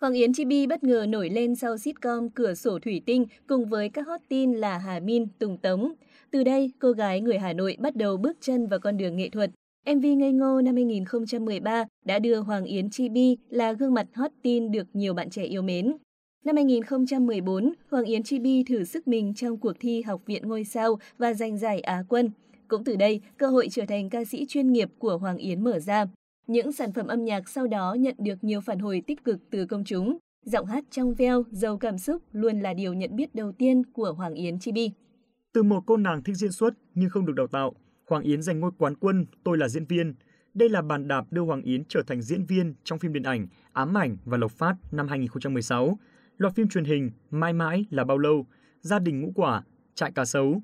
Hoàng 0.00 0.12
Yến 0.12 0.32
Chi 0.32 0.44
Bi 0.44 0.66
bất 0.66 0.84
ngờ 0.84 1.06
nổi 1.08 1.30
lên 1.30 1.56
sau 1.56 1.78
sitcom 1.78 2.30
Cửa 2.30 2.54
sổ 2.54 2.78
thủy 2.78 3.02
tinh 3.06 3.26
cùng 3.46 3.68
với 3.68 3.88
các 3.88 4.06
hot 4.06 4.20
tin 4.28 4.52
là 4.52 4.78
Hà 4.78 5.00
Min, 5.00 5.28
Tùng 5.38 5.58
Tống. 5.58 5.92
Từ 6.30 6.44
đây, 6.44 6.72
cô 6.78 6.92
gái 6.92 7.20
người 7.20 7.38
Hà 7.38 7.52
Nội 7.52 7.76
bắt 7.80 7.96
đầu 7.96 8.16
bước 8.16 8.36
chân 8.40 8.66
vào 8.66 8.78
con 8.78 8.96
đường 8.96 9.16
nghệ 9.16 9.28
thuật. 9.28 9.50
MV 9.86 10.04
Ngây 10.04 10.32
Ngô 10.32 10.60
năm 10.60 10.74
2013 10.74 11.84
đã 12.04 12.18
đưa 12.18 12.40
Hoàng 12.40 12.64
Yến 12.64 12.90
Chi 12.90 13.08
Bi 13.08 13.36
là 13.50 13.72
gương 13.72 13.94
mặt 13.94 14.06
hot 14.14 14.30
tin 14.42 14.70
được 14.70 14.86
nhiều 14.92 15.14
bạn 15.14 15.30
trẻ 15.30 15.42
yêu 15.42 15.62
mến. 15.62 15.92
Năm 16.44 16.56
2014, 16.56 17.72
Hoàng 17.90 18.04
Yến 18.04 18.22
Chibi 18.22 18.64
thử 18.64 18.84
sức 18.84 19.08
mình 19.08 19.34
trong 19.34 19.58
cuộc 19.58 19.72
thi 19.80 20.02
Học 20.02 20.22
viện 20.26 20.48
Ngôi 20.48 20.64
sao 20.64 20.98
và 21.18 21.34
giành 21.34 21.58
giải 21.58 21.80
Á 21.80 22.02
quân. 22.08 22.30
Cũng 22.68 22.84
từ 22.84 22.96
đây, 22.96 23.20
cơ 23.36 23.46
hội 23.46 23.68
trở 23.70 23.84
thành 23.88 24.10
ca 24.10 24.24
sĩ 24.24 24.46
chuyên 24.48 24.72
nghiệp 24.72 24.88
của 24.98 25.18
Hoàng 25.18 25.36
Yến 25.36 25.64
mở 25.64 25.78
ra. 25.78 26.06
Những 26.46 26.72
sản 26.72 26.92
phẩm 26.92 27.06
âm 27.06 27.24
nhạc 27.24 27.48
sau 27.48 27.66
đó 27.66 27.94
nhận 27.94 28.14
được 28.18 28.44
nhiều 28.44 28.60
phản 28.60 28.78
hồi 28.78 29.02
tích 29.06 29.24
cực 29.24 29.38
từ 29.50 29.66
công 29.66 29.84
chúng. 29.84 30.18
Giọng 30.44 30.66
hát 30.66 30.84
trong 30.90 31.14
veo, 31.14 31.44
giàu 31.50 31.78
cảm 31.78 31.98
xúc 31.98 32.22
luôn 32.32 32.60
là 32.60 32.74
điều 32.74 32.94
nhận 32.94 33.16
biết 33.16 33.34
đầu 33.34 33.52
tiên 33.52 33.82
của 33.92 34.12
Hoàng 34.12 34.34
Yến 34.34 34.58
Chibi. 34.58 34.90
Từ 35.52 35.62
một 35.62 35.82
cô 35.86 35.96
nàng 35.96 36.22
thích 36.22 36.36
diễn 36.36 36.52
xuất 36.52 36.74
nhưng 36.94 37.10
không 37.10 37.26
được 37.26 37.34
đào 37.36 37.46
tạo, 37.46 37.72
Hoàng 38.08 38.22
Yến 38.22 38.42
giành 38.42 38.60
ngôi 38.60 38.70
quán 38.78 38.94
quân 38.94 39.26
Tôi 39.44 39.58
là 39.58 39.68
diễn 39.68 39.84
viên. 39.84 40.14
Đây 40.54 40.68
là 40.68 40.82
bàn 40.82 41.08
đạp 41.08 41.24
đưa 41.30 41.42
Hoàng 41.42 41.62
Yến 41.62 41.84
trở 41.88 42.02
thành 42.06 42.22
diễn 42.22 42.44
viên 42.44 42.74
trong 42.84 42.98
phim 42.98 43.12
điện 43.12 43.22
ảnh 43.22 43.46
Ám 43.72 43.98
ảnh 43.98 44.16
và 44.24 44.36
Lộc 44.36 44.52
Phát 44.52 44.74
năm 44.90 45.08
2016, 45.08 45.98
loạt 46.38 46.54
phim 46.54 46.68
truyền 46.68 46.84
hình 46.84 47.10
Mãi 47.30 47.52
mãi 47.52 47.84
là 47.90 48.04
bao 48.04 48.18
lâu, 48.18 48.46
Gia 48.80 48.98
đình 48.98 49.20
ngũ 49.20 49.32
quả, 49.34 49.62
Trại 49.94 50.12
cá 50.12 50.24
sấu. 50.24 50.62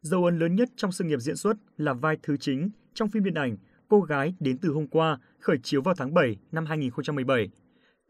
Dấu 0.00 0.24
ấn 0.24 0.38
lớn 0.38 0.54
nhất 0.54 0.68
trong 0.76 0.92
sự 0.92 1.04
nghiệp 1.04 1.20
diễn 1.20 1.36
xuất 1.36 1.56
là 1.76 1.92
vai 1.92 2.16
thứ 2.22 2.36
chính 2.36 2.70
trong 2.94 3.08
phim 3.08 3.24
điện 3.24 3.34
ảnh 3.34 3.56
Cô 3.88 4.00
gái 4.00 4.34
đến 4.40 4.58
từ 4.58 4.68
hôm 4.68 4.86
qua, 4.86 5.18
khởi 5.38 5.58
chiếu 5.62 5.82
vào 5.82 5.94
tháng 5.94 6.14
7 6.14 6.36
năm 6.52 6.66
2017. 6.66 7.48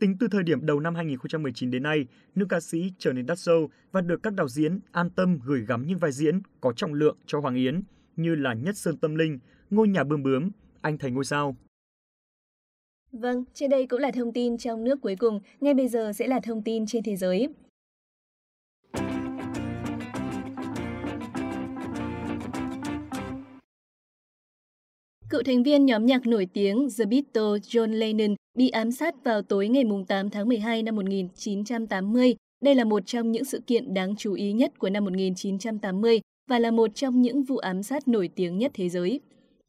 Tính 0.00 0.16
từ 0.20 0.28
thời 0.30 0.42
điểm 0.42 0.66
đầu 0.66 0.80
năm 0.80 0.94
2019 0.94 1.70
đến 1.70 1.82
nay, 1.82 2.06
nữ 2.34 2.46
ca 2.48 2.60
sĩ 2.60 2.92
trở 2.98 3.12
nên 3.12 3.26
đắt 3.26 3.38
sâu 3.38 3.70
và 3.92 4.00
được 4.00 4.22
các 4.22 4.32
đạo 4.32 4.48
diễn 4.48 4.80
an 4.92 5.10
tâm 5.10 5.38
gửi 5.44 5.64
gắm 5.66 5.86
những 5.86 5.98
vai 5.98 6.12
diễn 6.12 6.40
có 6.60 6.72
trọng 6.72 6.94
lượng 6.94 7.16
cho 7.26 7.40
Hoàng 7.40 7.54
Yến 7.54 7.82
như 8.16 8.34
là 8.34 8.54
Nhất 8.54 8.76
Sơn 8.76 8.96
Tâm 8.96 9.14
Linh, 9.14 9.38
Ngôi 9.70 9.88
nhà 9.88 10.04
bươm 10.04 10.22
bướm, 10.22 10.50
Anh 10.80 10.98
Thành 10.98 11.14
Ngôi 11.14 11.24
Sao. 11.24 11.56
Vâng, 13.18 13.44
trên 13.54 13.70
đây 13.70 13.86
cũng 13.86 14.00
là 14.00 14.10
thông 14.10 14.32
tin 14.32 14.58
trong 14.58 14.84
nước 14.84 15.00
cuối 15.00 15.16
cùng, 15.16 15.40
ngay 15.60 15.74
bây 15.74 15.88
giờ 15.88 16.12
sẽ 16.12 16.26
là 16.26 16.40
thông 16.40 16.62
tin 16.62 16.86
trên 16.86 17.02
thế 17.02 17.16
giới. 17.16 17.48
Cựu 25.30 25.42
thành 25.42 25.62
viên 25.62 25.86
nhóm 25.86 26.06
nhạc 26.06 26.26
nổi 26.26 26.46
tiếng 26.52 26.88
The 26.98 27.04
Beatles 27.04 27.62
John 27.62 27.98
Lennon 27.98 28.34
bị 28.58 28.68
ám 28.68 28.92
sát 28.92 29.24
vào 29.24 29.42
tối 29.42 29.68
ngày 29.68 29.84
8 30.08 30.30
tháng 30.30 30.48
12 30.48 30.82
năm 30.82 30.96
1980. 30.96 32.34
Đây 32.62 32.74
là 32.74 32.84
một 32.84 33.06
trong 33.06 33.32
những 33.32 33.44
sự 33.44 33.60
kiện 33.66 33.94
đáng 33.94 34.16
chú 34.16 34.34
ý 34.34 34.52
nhất 34.52 34.78
của 34.78 34.90
năm 34.90 35.04
1980 35.04 36.20
và 36.50 36.58
là 36.58 36.70
một 36.70 36.94
trong 36.94 37.22
những 37.22 37.42
vụ 37.42 37.56
ám 37.56 37.82
sát 37.82 38.08
nổi 38.08 38.28
tiếng 38.34 38.58
nhất 38.58 38.70
thế 38.74 38.88
giới. 38.88 39.20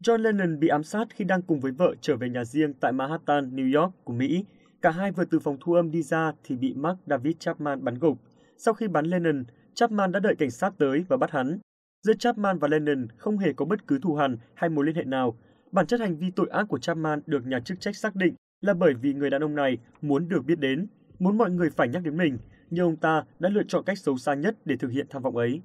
John 0.04 0.22
Lennon 0.22 0.60
bị 0.60 0.68
ám 0.68 0.84
sát 0.84 1.08
khi 1.10 1.26
đang 1.26 1.42
cùng 1.42 1.60
với 1.60 1.72
vợ 1.72 1.96
trở 2.02 2.16
về 2.16 2.30
nhà 2.30 2.46
riêng 2.46 2.74
tại 2.74 2.92
Manhattan, 2.92 3.56
New 3.56 3.82
York 3.82 3.94
của 4.04 4.14
Mỹ. 4.14 4.46
Cả 4.82 4.92
hai 4.92 5.12
vừa 5.12 5.26
từ 5.26 5.40
phòng 5.40 5.58
thu 5.60 5.74
âm 5.74 5.92
đi 5.92 6.02
ra 6.02 6.32
thì 6.44 6.56
bị 6.56 6.74
Mark 6.74 7.00
David 7.06 7.36
Chapman 7.40 7.84
bắn 7.84 8.00
gục. 8.00 8.18
Sau 8.58 8.74
khi 8.74 8.88
bắn 8.88 9.06
Lennon, 9.06 9.44
Chapman 9.74 10.12
đã 10.12 10.20
đợi 10.20 10.36
cảnh 10.36 10.52
sát 10.52 10.74
tới 10.78 11.06
và 11.08 11.18
bắt 11.18 11.32
hắn. 11.32 11.60
Giữa 12.04 12.14
Chapman 12.14 12.58
và 12.58 12.68
Lennon 12.68 13.08
không 13.18 13.38
hề 13.38 13.54
có 13.54 13.66
bất 13.66 13.88
cứ 13.88 14.00
thù 14.00 14.16
hằn 14.16 14.38
hay 14.54 14.70
mối 14.70 14.86
liên 14.86 14.96
hệ 14.96 15.04
nào. 15.04 15.38
Bản 15.72 15.88
chất 15.88 16.00
hành 16.00 16.18
vi 16.18 16.32
tội 16.32 16.48
ác 16.52 16.66
của 16.70 16.80
Chapman 16.80 17.22
được 17.26 17.48
nhà 17.48 17.60
chức 17.60 17.80
trách 17.80 17.96
xác 17.96 18.16
định 18.16 18.34
là 18.62 18.74
bởi 18.74 18.94
vì 18.94 19.14
người 19.14 19.30
đàn 19.30 19.44
ông 19.44 19.56
này 19.56 19.78
muốn 20.02 20.30
được 20.30 20.46
biết 20.46 20.60
đến, 20.60 20.88
muốn 21.20 21.38
mọi 21.38 21.52
người 21.52 21.70
phải 21.70 21.88
nhắc 21.88 22.04
đến 22.04 22.18
mình, 22.18 22.38
nhưng 22.70 22.86
ông 22.86 22.96
ta 22.96 23.24
đã 23.40 23.50
lựa 23.50 23.64
chọn 23.68 23.84
cách 23.86 23.98
xấu 23.98 24.18
xa 24.18 24.34
nhất 24.34 24.56
để 24.66 24.76
thực 24.78 24.92
hiện 24.92 25.08
tham 25.10 25.22
vọng 25.22 25.38
ấy. 25.38 25.62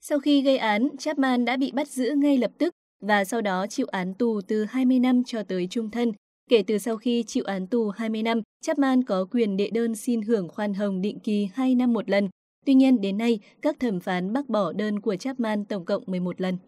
Sau 0.00 0.18
khi 0.18 0.42
gây 0.42 0.58
án, 0.58 0.88
Chapman 0.98 1.44
đã 1.44 1.56
bị 1.56 1.72
bắt 1.74 1.88
giữ 1.88 2.14
ngay 2.16 2.38
lập 2.38 2.50
tức 2.58 2.74
và 3.00 3.24
sau 3.24 3.40
đó 3.40 3.66
chịu 3.66 3.86
án 3.86 4.14
tù 4.14 4.40
từ 4.48 4.64
20 4.64 4.98
năm 4.98 5.24
cho 5.24 5.42
tới 5.42 5.66
trung 5.70 5.90
thân. 5.90 6.12
Kể 6.50 6.62
từ 6.66 6.78
sau 6.78 6.96
khi 6.96 7.22
chịu 7.26 7.44
án 7.44 7.66
tù 7.66 7.90
20 7.90 8.22
năm, 8.22 8.42
Chapman 8.62 9.04
có 9.04 9.26
quyền 9.30 9.56
đệ 9.56 9.70
đơn 9.70 9.94
xin 9.94 10.22
hưởng 10.22 10.48
khoan 10.48 10.74
hồng 10.74 11.00
định 11.00 11.18
kỳ 11.20 11.48
2 11.54 11.74
năm 11.74 11.92
một 11.92 12.10
lần. 12.10 12.28
Tuy 12.66 12.74
nhiên, 12.74 13.00
đến 13.00 13.18
nay, 13.18 13.40
các 13.62 13.76
thẩm 13.80 14.00
phán 14.00 14.32
bác 14.32 14.48
bỏ 14.48 14.72
đơn 14.72 15.00
của 15.00 15.16
Chapman 15.16 15.64
tổng 15.64 15.84
cộng 15.84 16.02
11 16.06 16.40
lần. 16.40 16.58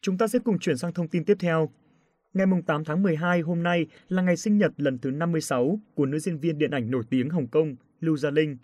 Chúng 0.00 0.18
ta 0.18 0.26
sẽ 0.26 0.38
cùng 0.38 0.58
chuyển 0.58 0.76
sang 0.76 0.92
thông 0.92 1.08
tin 1.08 1.24
tiếp 1.24 1.36
theo. 1.40 1.70
Ngày 2.34 2.46
8 2.66 2.84
tháng 2.84 3.02
12 3.02 3.40
hôm 3.40 3.62
nay 3.62 3.86
là 4.08 4.22
ngày 4.22 4.36
sinh 4.36 4.58
nhật 4.58 4.72
lần 4.76 4.98
thứ 4.98 5.10
56 5.10 5.78
của 5.94 6.06
nữ 6.06 6.18
diễn 6.18 6.38
viên 6.38 6.58
điện 6.58 6.70
ảnh 6.70 6.90
nổi 6.90 7.02
tiếng 7.10 7.30
Hồng 7.30 7.46
Kông 7.46 7.76
Lưu 8.00 8.16
Gia 8.16 8.30
Linh. 8.30 8.56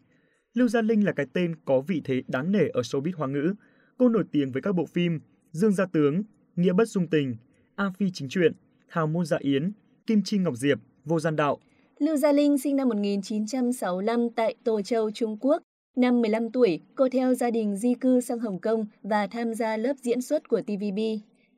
Lưu 0.55 0.69
Gia 0.69 0.83
Linh 0.83 1.05
là 1.05 1.13
cái 1.13 1.27
tên 1.33 1.55
có 1.65 1.81
vị 1.81 2.01
thế 2.05 2.23
đáng 2.29 2.53
nể 2.53 2.69
ở 2.73 2.81
showbiz 2.81 3.13
hoa 3.17 3.29
ngữ. 3.29 3.55
Cô 3.99 4.09
nổi 4.09 4.25
tiếng 4.33 4.53
với 4.53 4.63
các 4.63 4.73
bộ 4.73 4.87
phim 4.87 5.21
Dương 5.53 5.73
Gia 5.73 5.87
Tướng, 5.87 6.23
Nghĩa 6.57 6.73
Bất 6.73 6.89
Dung 6.89 7.07
Tình, 7.07 7.37
A 7.75 7.91
Phi 7.99 8.11
Chính 8.11 8.29
Truyện, 8.29 8.53
Hào 8.89 9.07
Môn 9.07 9.27
Dạ 9.27 9.37
Yến, 9.41 9.73
Kim 10.07 10.23
Chi 10.25 10.39
Ngọc 10.39 10.57
Diệp, 10.57 10.79
Vô 11.05 11.21
Gian 11.21 11.37
Đạo. 11.37 11.59
Lưu 11.99 12.17
Gia 12.17 12.33
Linh 12.33 12.59
sinh 12.59 12.77
năm 12.77 12.89
1965 12.89 14.31
tại 14.37 14.55
Tô 14.65 14.83
Châu, 14.83 15.11
Trung 15.11 15.37
Quốc. 15.41 15.63
Năm 15.97 16.21
15 16.21 16.51
tuổi, 16.51 16.81
cô 16.95 17.09
theo 17.09 17.35
gia 17.35 17.51
đình 17.51 17.77
di 17.77 17.95
cư 17.95 18.21
sang 18.21 18.39
Hồng 18.39 18.59
Kông 18.61 18.87
và 19.03 19.27
tham 19.27 19.55
gia 19.55 19.77
lớp 19.77 19.95
diễn 20.03 20.23
xuất 20.23 20.49
của 20.49 20.61
TVB. 20.63 20.99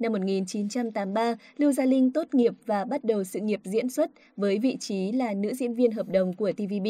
Năm 0.02 0.12
1983, 0.12 1.36
Lưu 1.56 1.72
Gia 1.72 1.84
Linh 1.84 2.12
tốt 2.12 2.34
nghiệp 2.34 2.52
và 2.66 2.84
bắt 2.84 3.04
đầu 3.04 3.24
sự 3.24 3.40
nghiệp 3.40 3.60
diễn 3.64 3.90
xuất 3.90 4.10
với 4.36 4.58
vị 4.58 4.76
trí 4.80 5.12
là 5.12 5.34
nữ 5.34 5.54
diễn 5.54 5.74
viên 5.74 5.90
hợp 5.90 6.08
đồng 6.08 6.32
của 6.36 6.52
TVB. 6.52 6.86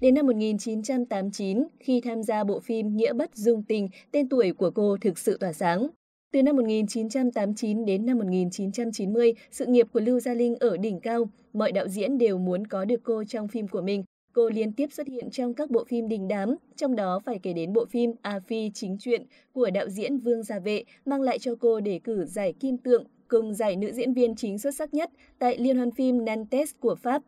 Đến 0.00 0.14
năm 0.14 0.26
1989, 0.26 1.66
khi 1.80 2.00
tham 2.00 2.22
gia 2.22 2.44
bộ 2.44 2.60
phim 2.60 2.96
Nghĩa 2.96 3.12
Bất 3.12 3.36
Dung 3.36 3.62
Tình, 3.62 3.88
tên 4.10 4.28
tuổi 4.28 4.52
của 4.52 4.70
cô 4.70 4.96
thực 5.00 5.18
sự 5.18 5.36
tỏa 5.40 5.52
sáng. 5.52 5.88
Từ 6.32 6.42
năm 6.42 6.56
1989 6.56 7.84
đến 7.84 8.06
năm 8.06 8.18
1990, 8.18 9.34
sự 9.50 9.66
nghiệp 9.66 9.86
của 9.92 10.00
Lưu 10.00 10.20
Gia 10.20 10.34
Linh 10.34 10.56
ở 10.60 10.76
đỉnh 10.76 11.00
cao, 11.00 11.28
mọi 11.52 11.72
đạo 11.72 11.88
diễn 11.88 12.18
đều 12.18 12.38
muốn 12.38 12.66
có 12.66 12.84
được 12.84 13.00
cô 13.02 13.24
trong 13.24 13.48
phim 13.48 13.68
của 13.68 13.82
mình. 13.82 14.04
Cô 14.36 14.48
liên 14.48 14.72
tiếp 14.72 14.92
xuất 14.92 15.06
hiện 15.06 15.30
trong 15.30 15.54
các 15.54 15.70
bộ 15.70 15.84
phim 15.84 16.08
đình 16.08 16.28
đám, 16.28 16.54
trong 16.76 16.96
đó 16.96 17.20
phải 17.24 17.38
kể 17.38 17.52
đến 17.52 17.72
bộ 17.72 17.84
phim 17.86 18.12
A 18.22 18.40
Phi 18.40 18.70
chính 18.74 18.96
truyện 18.98 19.26
của 19.52 19.70
đạo 19.70 19.88
diễn 19.88 20.18
Vương 20.18 20.42
Gia 20.42 20.58
Vệ 20.58 20.84
mang 21.06 21.22
lại 21.22 21.38
cho 21.38 21.54
cô 21.60 21.80
đề 21.80 22.00
cử 22.04 22.24
giải 22.24 22.52
Kim 22.52 22.78
Tượng 22.78 23.04
cùng 23.28 23.54
giải 23.54 23.76
nữ 23.76 23.92
diễn 23.92 24.14
viên 24.14 24.34
chính 24.36 24.58
xuất 24.58 24.74
sắc 24.74 24.94
nhất 24.94 25.10
tại 25.38 25.58
Liên 25.58 25.76
hoan 25.76 25.90
phim 25.90 26.24
Nantes 26.24 26.70
của 26.80 26.94
Pháp 26.94 27.22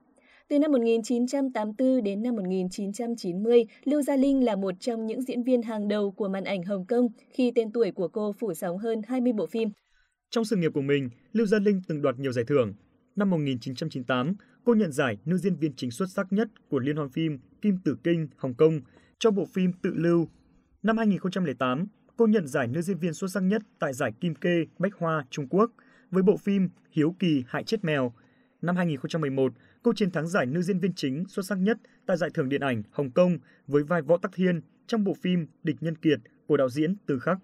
từ 0.49 0.59
năm 0.59 0.73
1984 0.73 2.03
đến 2.03 2.23
năm 2.23 2.37
1990, 2.37 3.65
Lưu 3.85 4.03
Gia 4.03 4.17
Linh 4.17 4.45
là 4.45 4.57
một 4.57 4.75
trong 4.81 5.07
những 5.07 5.23
diễn 5.23 5.43
viên 5.43 5.63
hàng 5.63 5.89
đầu 5.89 6.11
của 6.11 6.29
màn 6.29 6.45
ảnh 6.45 6.63
Hồng 6.63 6.85
Kông 6.87 7.09
khi 7.31 7.53
tên 7.55 7.73
tuổi 7.73 7.91
của 7.91 8.09
cô 8.09 8.33
phủ 8.33 8.55
sóng 8.55 8.79
hơn 8.79 9.03
20 9.09 9.33
bộ 9.33 9.47
phim. 9.47 9.71
Trong 10.31 10.45
sự 10.45 10.57
nghiệp 10.57 10.71
của 10.75 10.83
mình, 10.83 11.11
Lưu 11.33 11.47
Gia 11.47 11.59
Linh 11.59 11.83
từng 11.89 12.03
đoạt 12.03 12.19
nhiều 12.19 12.33
giải 12.33 12.45
thưởng. 12.45 12.75
Năm 13.17 13.31
1998, 13.31 14.35
cô 14.65 14.75
nhận 14.75 14.93
giải 14.93 15.19
nữ 15.25 15.37
diễn 15.37 15.57
viên 15.57 15.73
chính 15.77 15.91
xuất 15.91 16.11
sắc 16.11 16.33
nhất 16.33 16.49
của 16.69 16.79
Liên 16.79 16.97
hoan 16.97 17.09
phim 17.09 17.39
Kim 17.63 17.79
Tử 17.85 17.97
Kinh, 18.05 18.29
Hồng 18.37 18.55
Kông 18.55 18.81
cho 19.19 19.31
bộ 19.31 19.47
phim 19.47 19.73
Tự 19.73 19.95
Lưu. 19.95 20.29
Năm 20.83 20.97
2008, 20.97 21.87
cô 22.17 22.27
nhận 22.27 22.47
giải 22.47 22.69
nữ 22.69 22.83
diễn 22.83 22.99
viên 22.99 23.15
xuất 23.15 23.29
sắc 23.29 23.41
nhất 23.41 23.63
tại 23.79 23.93
giải 23.93 24.13
Kim 24.21 24.35
Kê, 24.35 24.65
Bách 24.79 24.95
Hoa, 24.95 25.27
Trung 25.31 25.49
Quốc 25.49 25.73
với 26.11 26.23
bộ 26.23 26.37
phim 26.37 26.69
Hiếu 26.91 27.15
Kỳ 27.19 27.45
Hại 27.49 27.65
Chết 27.65 27.85
Mèo. 27.85 28.13
Năm 28.63 28.77
2011, 28.77 29.53
cô 29.83 29.93
chiến 29.97 30.11
thắng 30.11 30.29
giải 30.29 30.47
nữ 30.47 30.63
diễn 30.63 30.79
viên 30.79 30.93
chính 30.93 31.25
xuất 31.29 31.47
sắc 31.47 31.59
nhất 31.59 31.79
tại 32.07 32.17
giải 32.17 32.31
thưởng 32.35 32.49
điện 32.49 32.61
ảnh 32.61 32.83
Hồng 32.91 33.11
Kông 33.11 33.39
với 33.67 33.83
vai 33.83 34.03
Võ 34.03 34.17
Tắc 34.17 34.33
Thiên 34.35 34.61
trong 34.87 35.05
bộ 35.05 35.15
phim 35.15 35.47
Địch 35.63 35.77
Nhân 35.81 35.97
Kiệt 35.97 36.21
của 36.47 36.57
đạo 36.57 36.69
diễn 36.69 36.97
Từ 37.07 37.19
Khắc. 37.19 37.39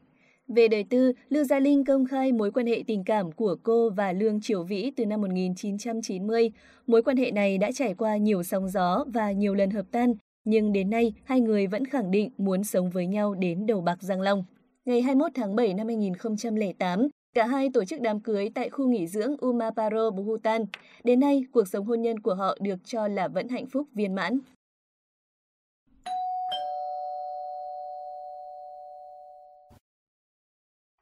Về 0.48 0.68
đời 0.68 0.84
tư, 0.90 1.12
Lưu 1.28 1.44
Gia 1.44 1.60
Linh 1.60 1.84
công 1.84 2.06
khai 2.06 2.32
mối 2.32 2.50
quan 2.50 2.66
hệ 2.66 2.82
tình 2.86 3.04
cảm 3.04 3.32
của 3.32 3.56
cô 3.62 3.90
và 3.90 4.12
Lương 4.12 4.40
Triều 4.40 4.64
Vĩ 4.64 4.92
từ 4.96 5.06
năm 5.06 5.20
1990. 5.20 6.50
Mối 6.86 7.02
quan 7.02 7.16
hệ 7.16 7.30
này 7.30 7.58
đã 7.58 7.70
trải 7.74 7.94
qua 7.94 8.16
nhiều 8.16 8.42
sóng 8.42 8.68
gió 8.68 9.04
và 9.14 9.32
nhiều 9.32 9.54
lần 9.54 9.70
hợp 9.70 9.86
tan, 9.90 10.14
nhưng 10.44 10.72
đến 10.72 10.90
nay 10.90 11.12
hai 11.24 11.40
người 11.40 11.66
vẫn 11.66 11.84
khẳng 11.84 12.10
định 12.10 12.30
muốn 12.38 12.64
sống 12.64 12.90
với 12.90 13.06
nhau 13.06 13.34
đến 13.34 13.66
đầu 13.66 13.80
bạc 13.80 14.02
răng 14.02 14.20
long. 14.20 14.44
Ngày 14.84 15.02
21 15.02 15.30
tháng 15.34 15.56
7 15.56 15.74
năm 15.74 15.86
2008, 15.86 17.08
Cả 17.34 17.46
hai 17.46 17.68
tổ 17.74 17.84
chức 17.84 18.00
đám 18.00 18.20
cưới 18.20 18.50
tại 18.54 18.70
khu 18.70 18.88
nghỉ 18.88 19.06
dưỡng 19.06 19.36
Umaparo, 19.36 20.10
Bhutan. 20.10 20.64
Đến 21.04 21.20
nay, 21.20 21.44
cuộc 21.52 21.68
sống 21.68 21.86
hôn 21.86 22.02
nhân 22.02 22.20
của 22.20 22.34
họ 22.34 22.56
được 22.60 22.78
cho 22.84 23.08
là 23.08 23.28
vẫn 23.28 23.48
hạnh 23.48 23.66
phúc 23.66 23.86
viên 23.94 24.14
mãn. 24.14 24.38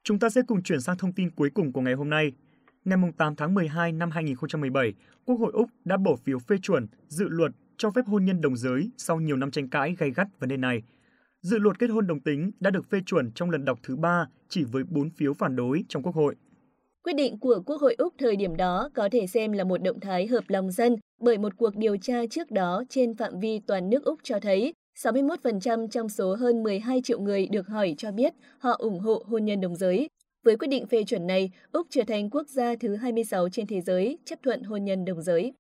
Chúng 0.05 0.19
ta 0.19 0.31
sẽ 0.31 0.43
cùng 0.47 0.62
chuyển 0.62 0.81
sang 0.81 0.97
thông 0.99 1.12
tin 1.12 1.31
cuối 1.31 1.51
cùng 1.55 1.73
của 1.73 1.81
ngày 1.81 1.95
hôm 1.95 2.11
nay. 2.11 2.33
Ngày 2.85 2.99
8 3.19 3.37
tháng 3.37 3.55
12 3.55 3.93
năm 3.93 4.11
2017, 4.11 4.93
Quốc 5.25 5.37
hội 5.37 5.53
Úc 5.55 5.71
đã 5.85 5.97
bỏ 5.97 6.17
phiếu 6.17 6.38
phê 6.38 6.57
chuẩn 6.62 6.87
dự 7.09 7.29
luật 7.29 7.53
cho 7.77 7.91
phép 7.91 8.03
hôn 8.07 8.25
nhân 8.25 8.41
đồng 8.41 8.57
giới 8.57 8.91
sau 8.99 9.21
nhiều 9.21 9.37
năm 9.37 9.51
tranh 9.51 9.69
cãi 9.69 9.95
gay 9.99 10.11
gắt 10.11 10.27
vấn 10.41 10.49
đề 10.49 10.57
này. 10.57 10.83
Dự 11.43 11.59
luật 11.59 11.79
kết 11.79 11.87
hôn 11.87 12.07
đồng 12.07 12.21
tính 12.21 12.51
đã 12.61 12.71
được 12.71 12.91
phê 12.91 13.01
chuẩn 13.07 13.31
trong 13.35 13.51
lần 13.51 13.65
đọc 13.65 13.79
thứ 13.83 13.97
ba 13.97 14.27
chỉ 14.49 14.65
với 14.65 14.85
4 14.91 15.11
phiếu 15.11 15.35
phản 15.35 15.57
đối 15.57 15.85
trong 15.88 16.03
Quốc 16.03 16.15
hội. 16.15 16.35
Quyết 17.05 17.17
định 17.17 17.38
của 17.38 17.62
Quốc 17.67 17.81
hội 17.81 17.95
Úc 17.99 18.15
thời 18.19 18.37
điểm 18.37 18.57
đó 18.57 18.88
có 18.95 19.09
thể 19.12 19.27
xem 19.27 19.53
là 19.53 19.65
một 19.65 19.83
động 19.83 20.01
thái 20.01 20.27
hợp 20.27 20.45
lòng 20.49 20.71
dân 20.71 20.97
bởi 21.21 21.38
một 21.38 21.57
cuộc 21.57 21.77
điều 21.77 21.97
tra 21.97 22.27
trước 22.31 22.51
đó 22.51 22.83
trên 22.88 23.15
phạm 23.15 23.41
vi 23.41 23.61
toàn 23.67 23.91
nước 23.91 24.05
Úc 24.05 24.19
cho 24.23 24.41
thấy 24.41 24.73
61% 24.95 25.89
trong 25.89 26.09
số 26.09 26.35
hơn 26.35 26.63
12 26.63 27.01
triệu 27.05 27.21
người 27.21 27.47
được 27.47 27.69
hỏi 27.69 27.95
cho 27.99 28.13
biết 28.13 28.35
họ 28.59 28.73
ủng 28.79 29.01
hộ 29.01 29.25
hôn 29.29 29.45
nhân 29.45 29.61
đồng 29.61 29.77
giới. 29.77 30.09
Với 30.45 30.57
quyết 30.57 30.69
định 30.69 30.87
phê 30.87 31.05
chuẩn 31.05 31.27
này, 31.27 31.51
Úc 31.73 31.87
trở 31.91 32.03
thành 32.07 32.31
quốc 32.31 32.49
gia 32.49 32.75
thứ 32.81 32.97
26 32.97 33.49
trên 33.49 33.67
thế 33.67 33.81
giới 33.81 34.19
chấp 34.25 34.39
thuận 34.43 34.63
hôn 34.63 34.85
nhân 34.85 35.05
đồng 35.05 35.23
giới. 35.23 35.53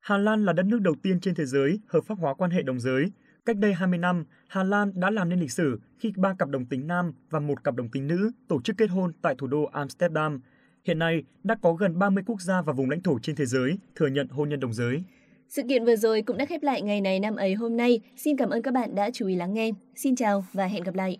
Hà 0.00 0.18
Lan 0.18 0.44
là 0.44 0.52
đất 0.52 0.66
nước 0.66 0.78
đầu 0.80 0.94
tiên 1.02 1.20
trên 1.20 1.34
thế 1.34 1.44
giới 1.44 1.80
hợp 1.86 2.00
pháp 2.06 2.18
hóa 2.18 2.34
quan 2.34 2.50
hệ 2.50 2.62
đồng 2.62 2.80
giới 2.80 3.10
Cách 3.46 3.56
đây 3.56 3.74
20 3.74 3.98
năm, 3.98 4.24
Hà 4.48 4.64
Lan 4.64 4.92
đã 4.94 5.10
làm 5.10 5.28
nên 5.28 5.40
lịch 5.40 5.52
sử 5.52 5.80
khi 5.98 6.12
ba 6.16 6.34
cặp 6.38 6.48
đồng 6.48 6.66
tính 6.66 6.86
nam 6.86 7.12
và 7.30 7.40
một 7.40 7.64
cặp 7.64 7.74
đồng 7.74 7.88
tính 7.88 8.06
nữ 8.06 8.30
tổ 8.48 8.60
chức 8.62 8.76
kết 8.78 8.86
hôn 8.86 9.12
tại 9.22 9.34
thủ 9.38 9.46
đô 9.46 9.64
Amsterdam. 9.64 10.40
Hiện 10.84 10.98
nay, 10.98 11.22
đã 11.42 11.56
có 11.62 11.72
gần 11.72 11.98
30 11.98 12.24
quốc 12.26 12.40
gia 12.40 12.62
và 12.62 12.72
vùng 12.72 12.90
lãnh 12.90 13.02
thổ 13.02 13.18
trên 13.18 13.36
thế 13.36 13.46
giới 13.46 13.78
thừa 13.94 14.06
nhận 14.06 14.28
hôn 14.28 14.48
nhân 14.48 14.60
đồng 14.60 14.72
giới. 14.72 15.04
Sự 15.48 15.62
kiện 15.68 15.84
vừa 15.84 15.96
rồi 15.96 16.22
cũng 16.22 16.36
đã 16.36 16.44
khép 16.44 16.62
lại 16.62 16.82
ngày 16.82 17.00
này 17.00 17.20
năm 17.20 17.36
ấy 17.36 17.54
hôm 17.54 17.76
nay. 17.76 18.00
Xin 18.16 18.36
cảm 18.36 18.50
ơn 18.50 18.62
các 18.62 18.74
bạn 18.74 18.94
đã 18.94 19.10
chú 19.10 19.26
ý 19.26 19.36
lắng 19.36 19.54
nghe. 19.54 19.70
Xin 19.96 20.16
chào 20.16 20.44
và 20.52 20.66
hẹn 20.66 20.82
gặp 20.82 20.94
lại. 20.94 21.18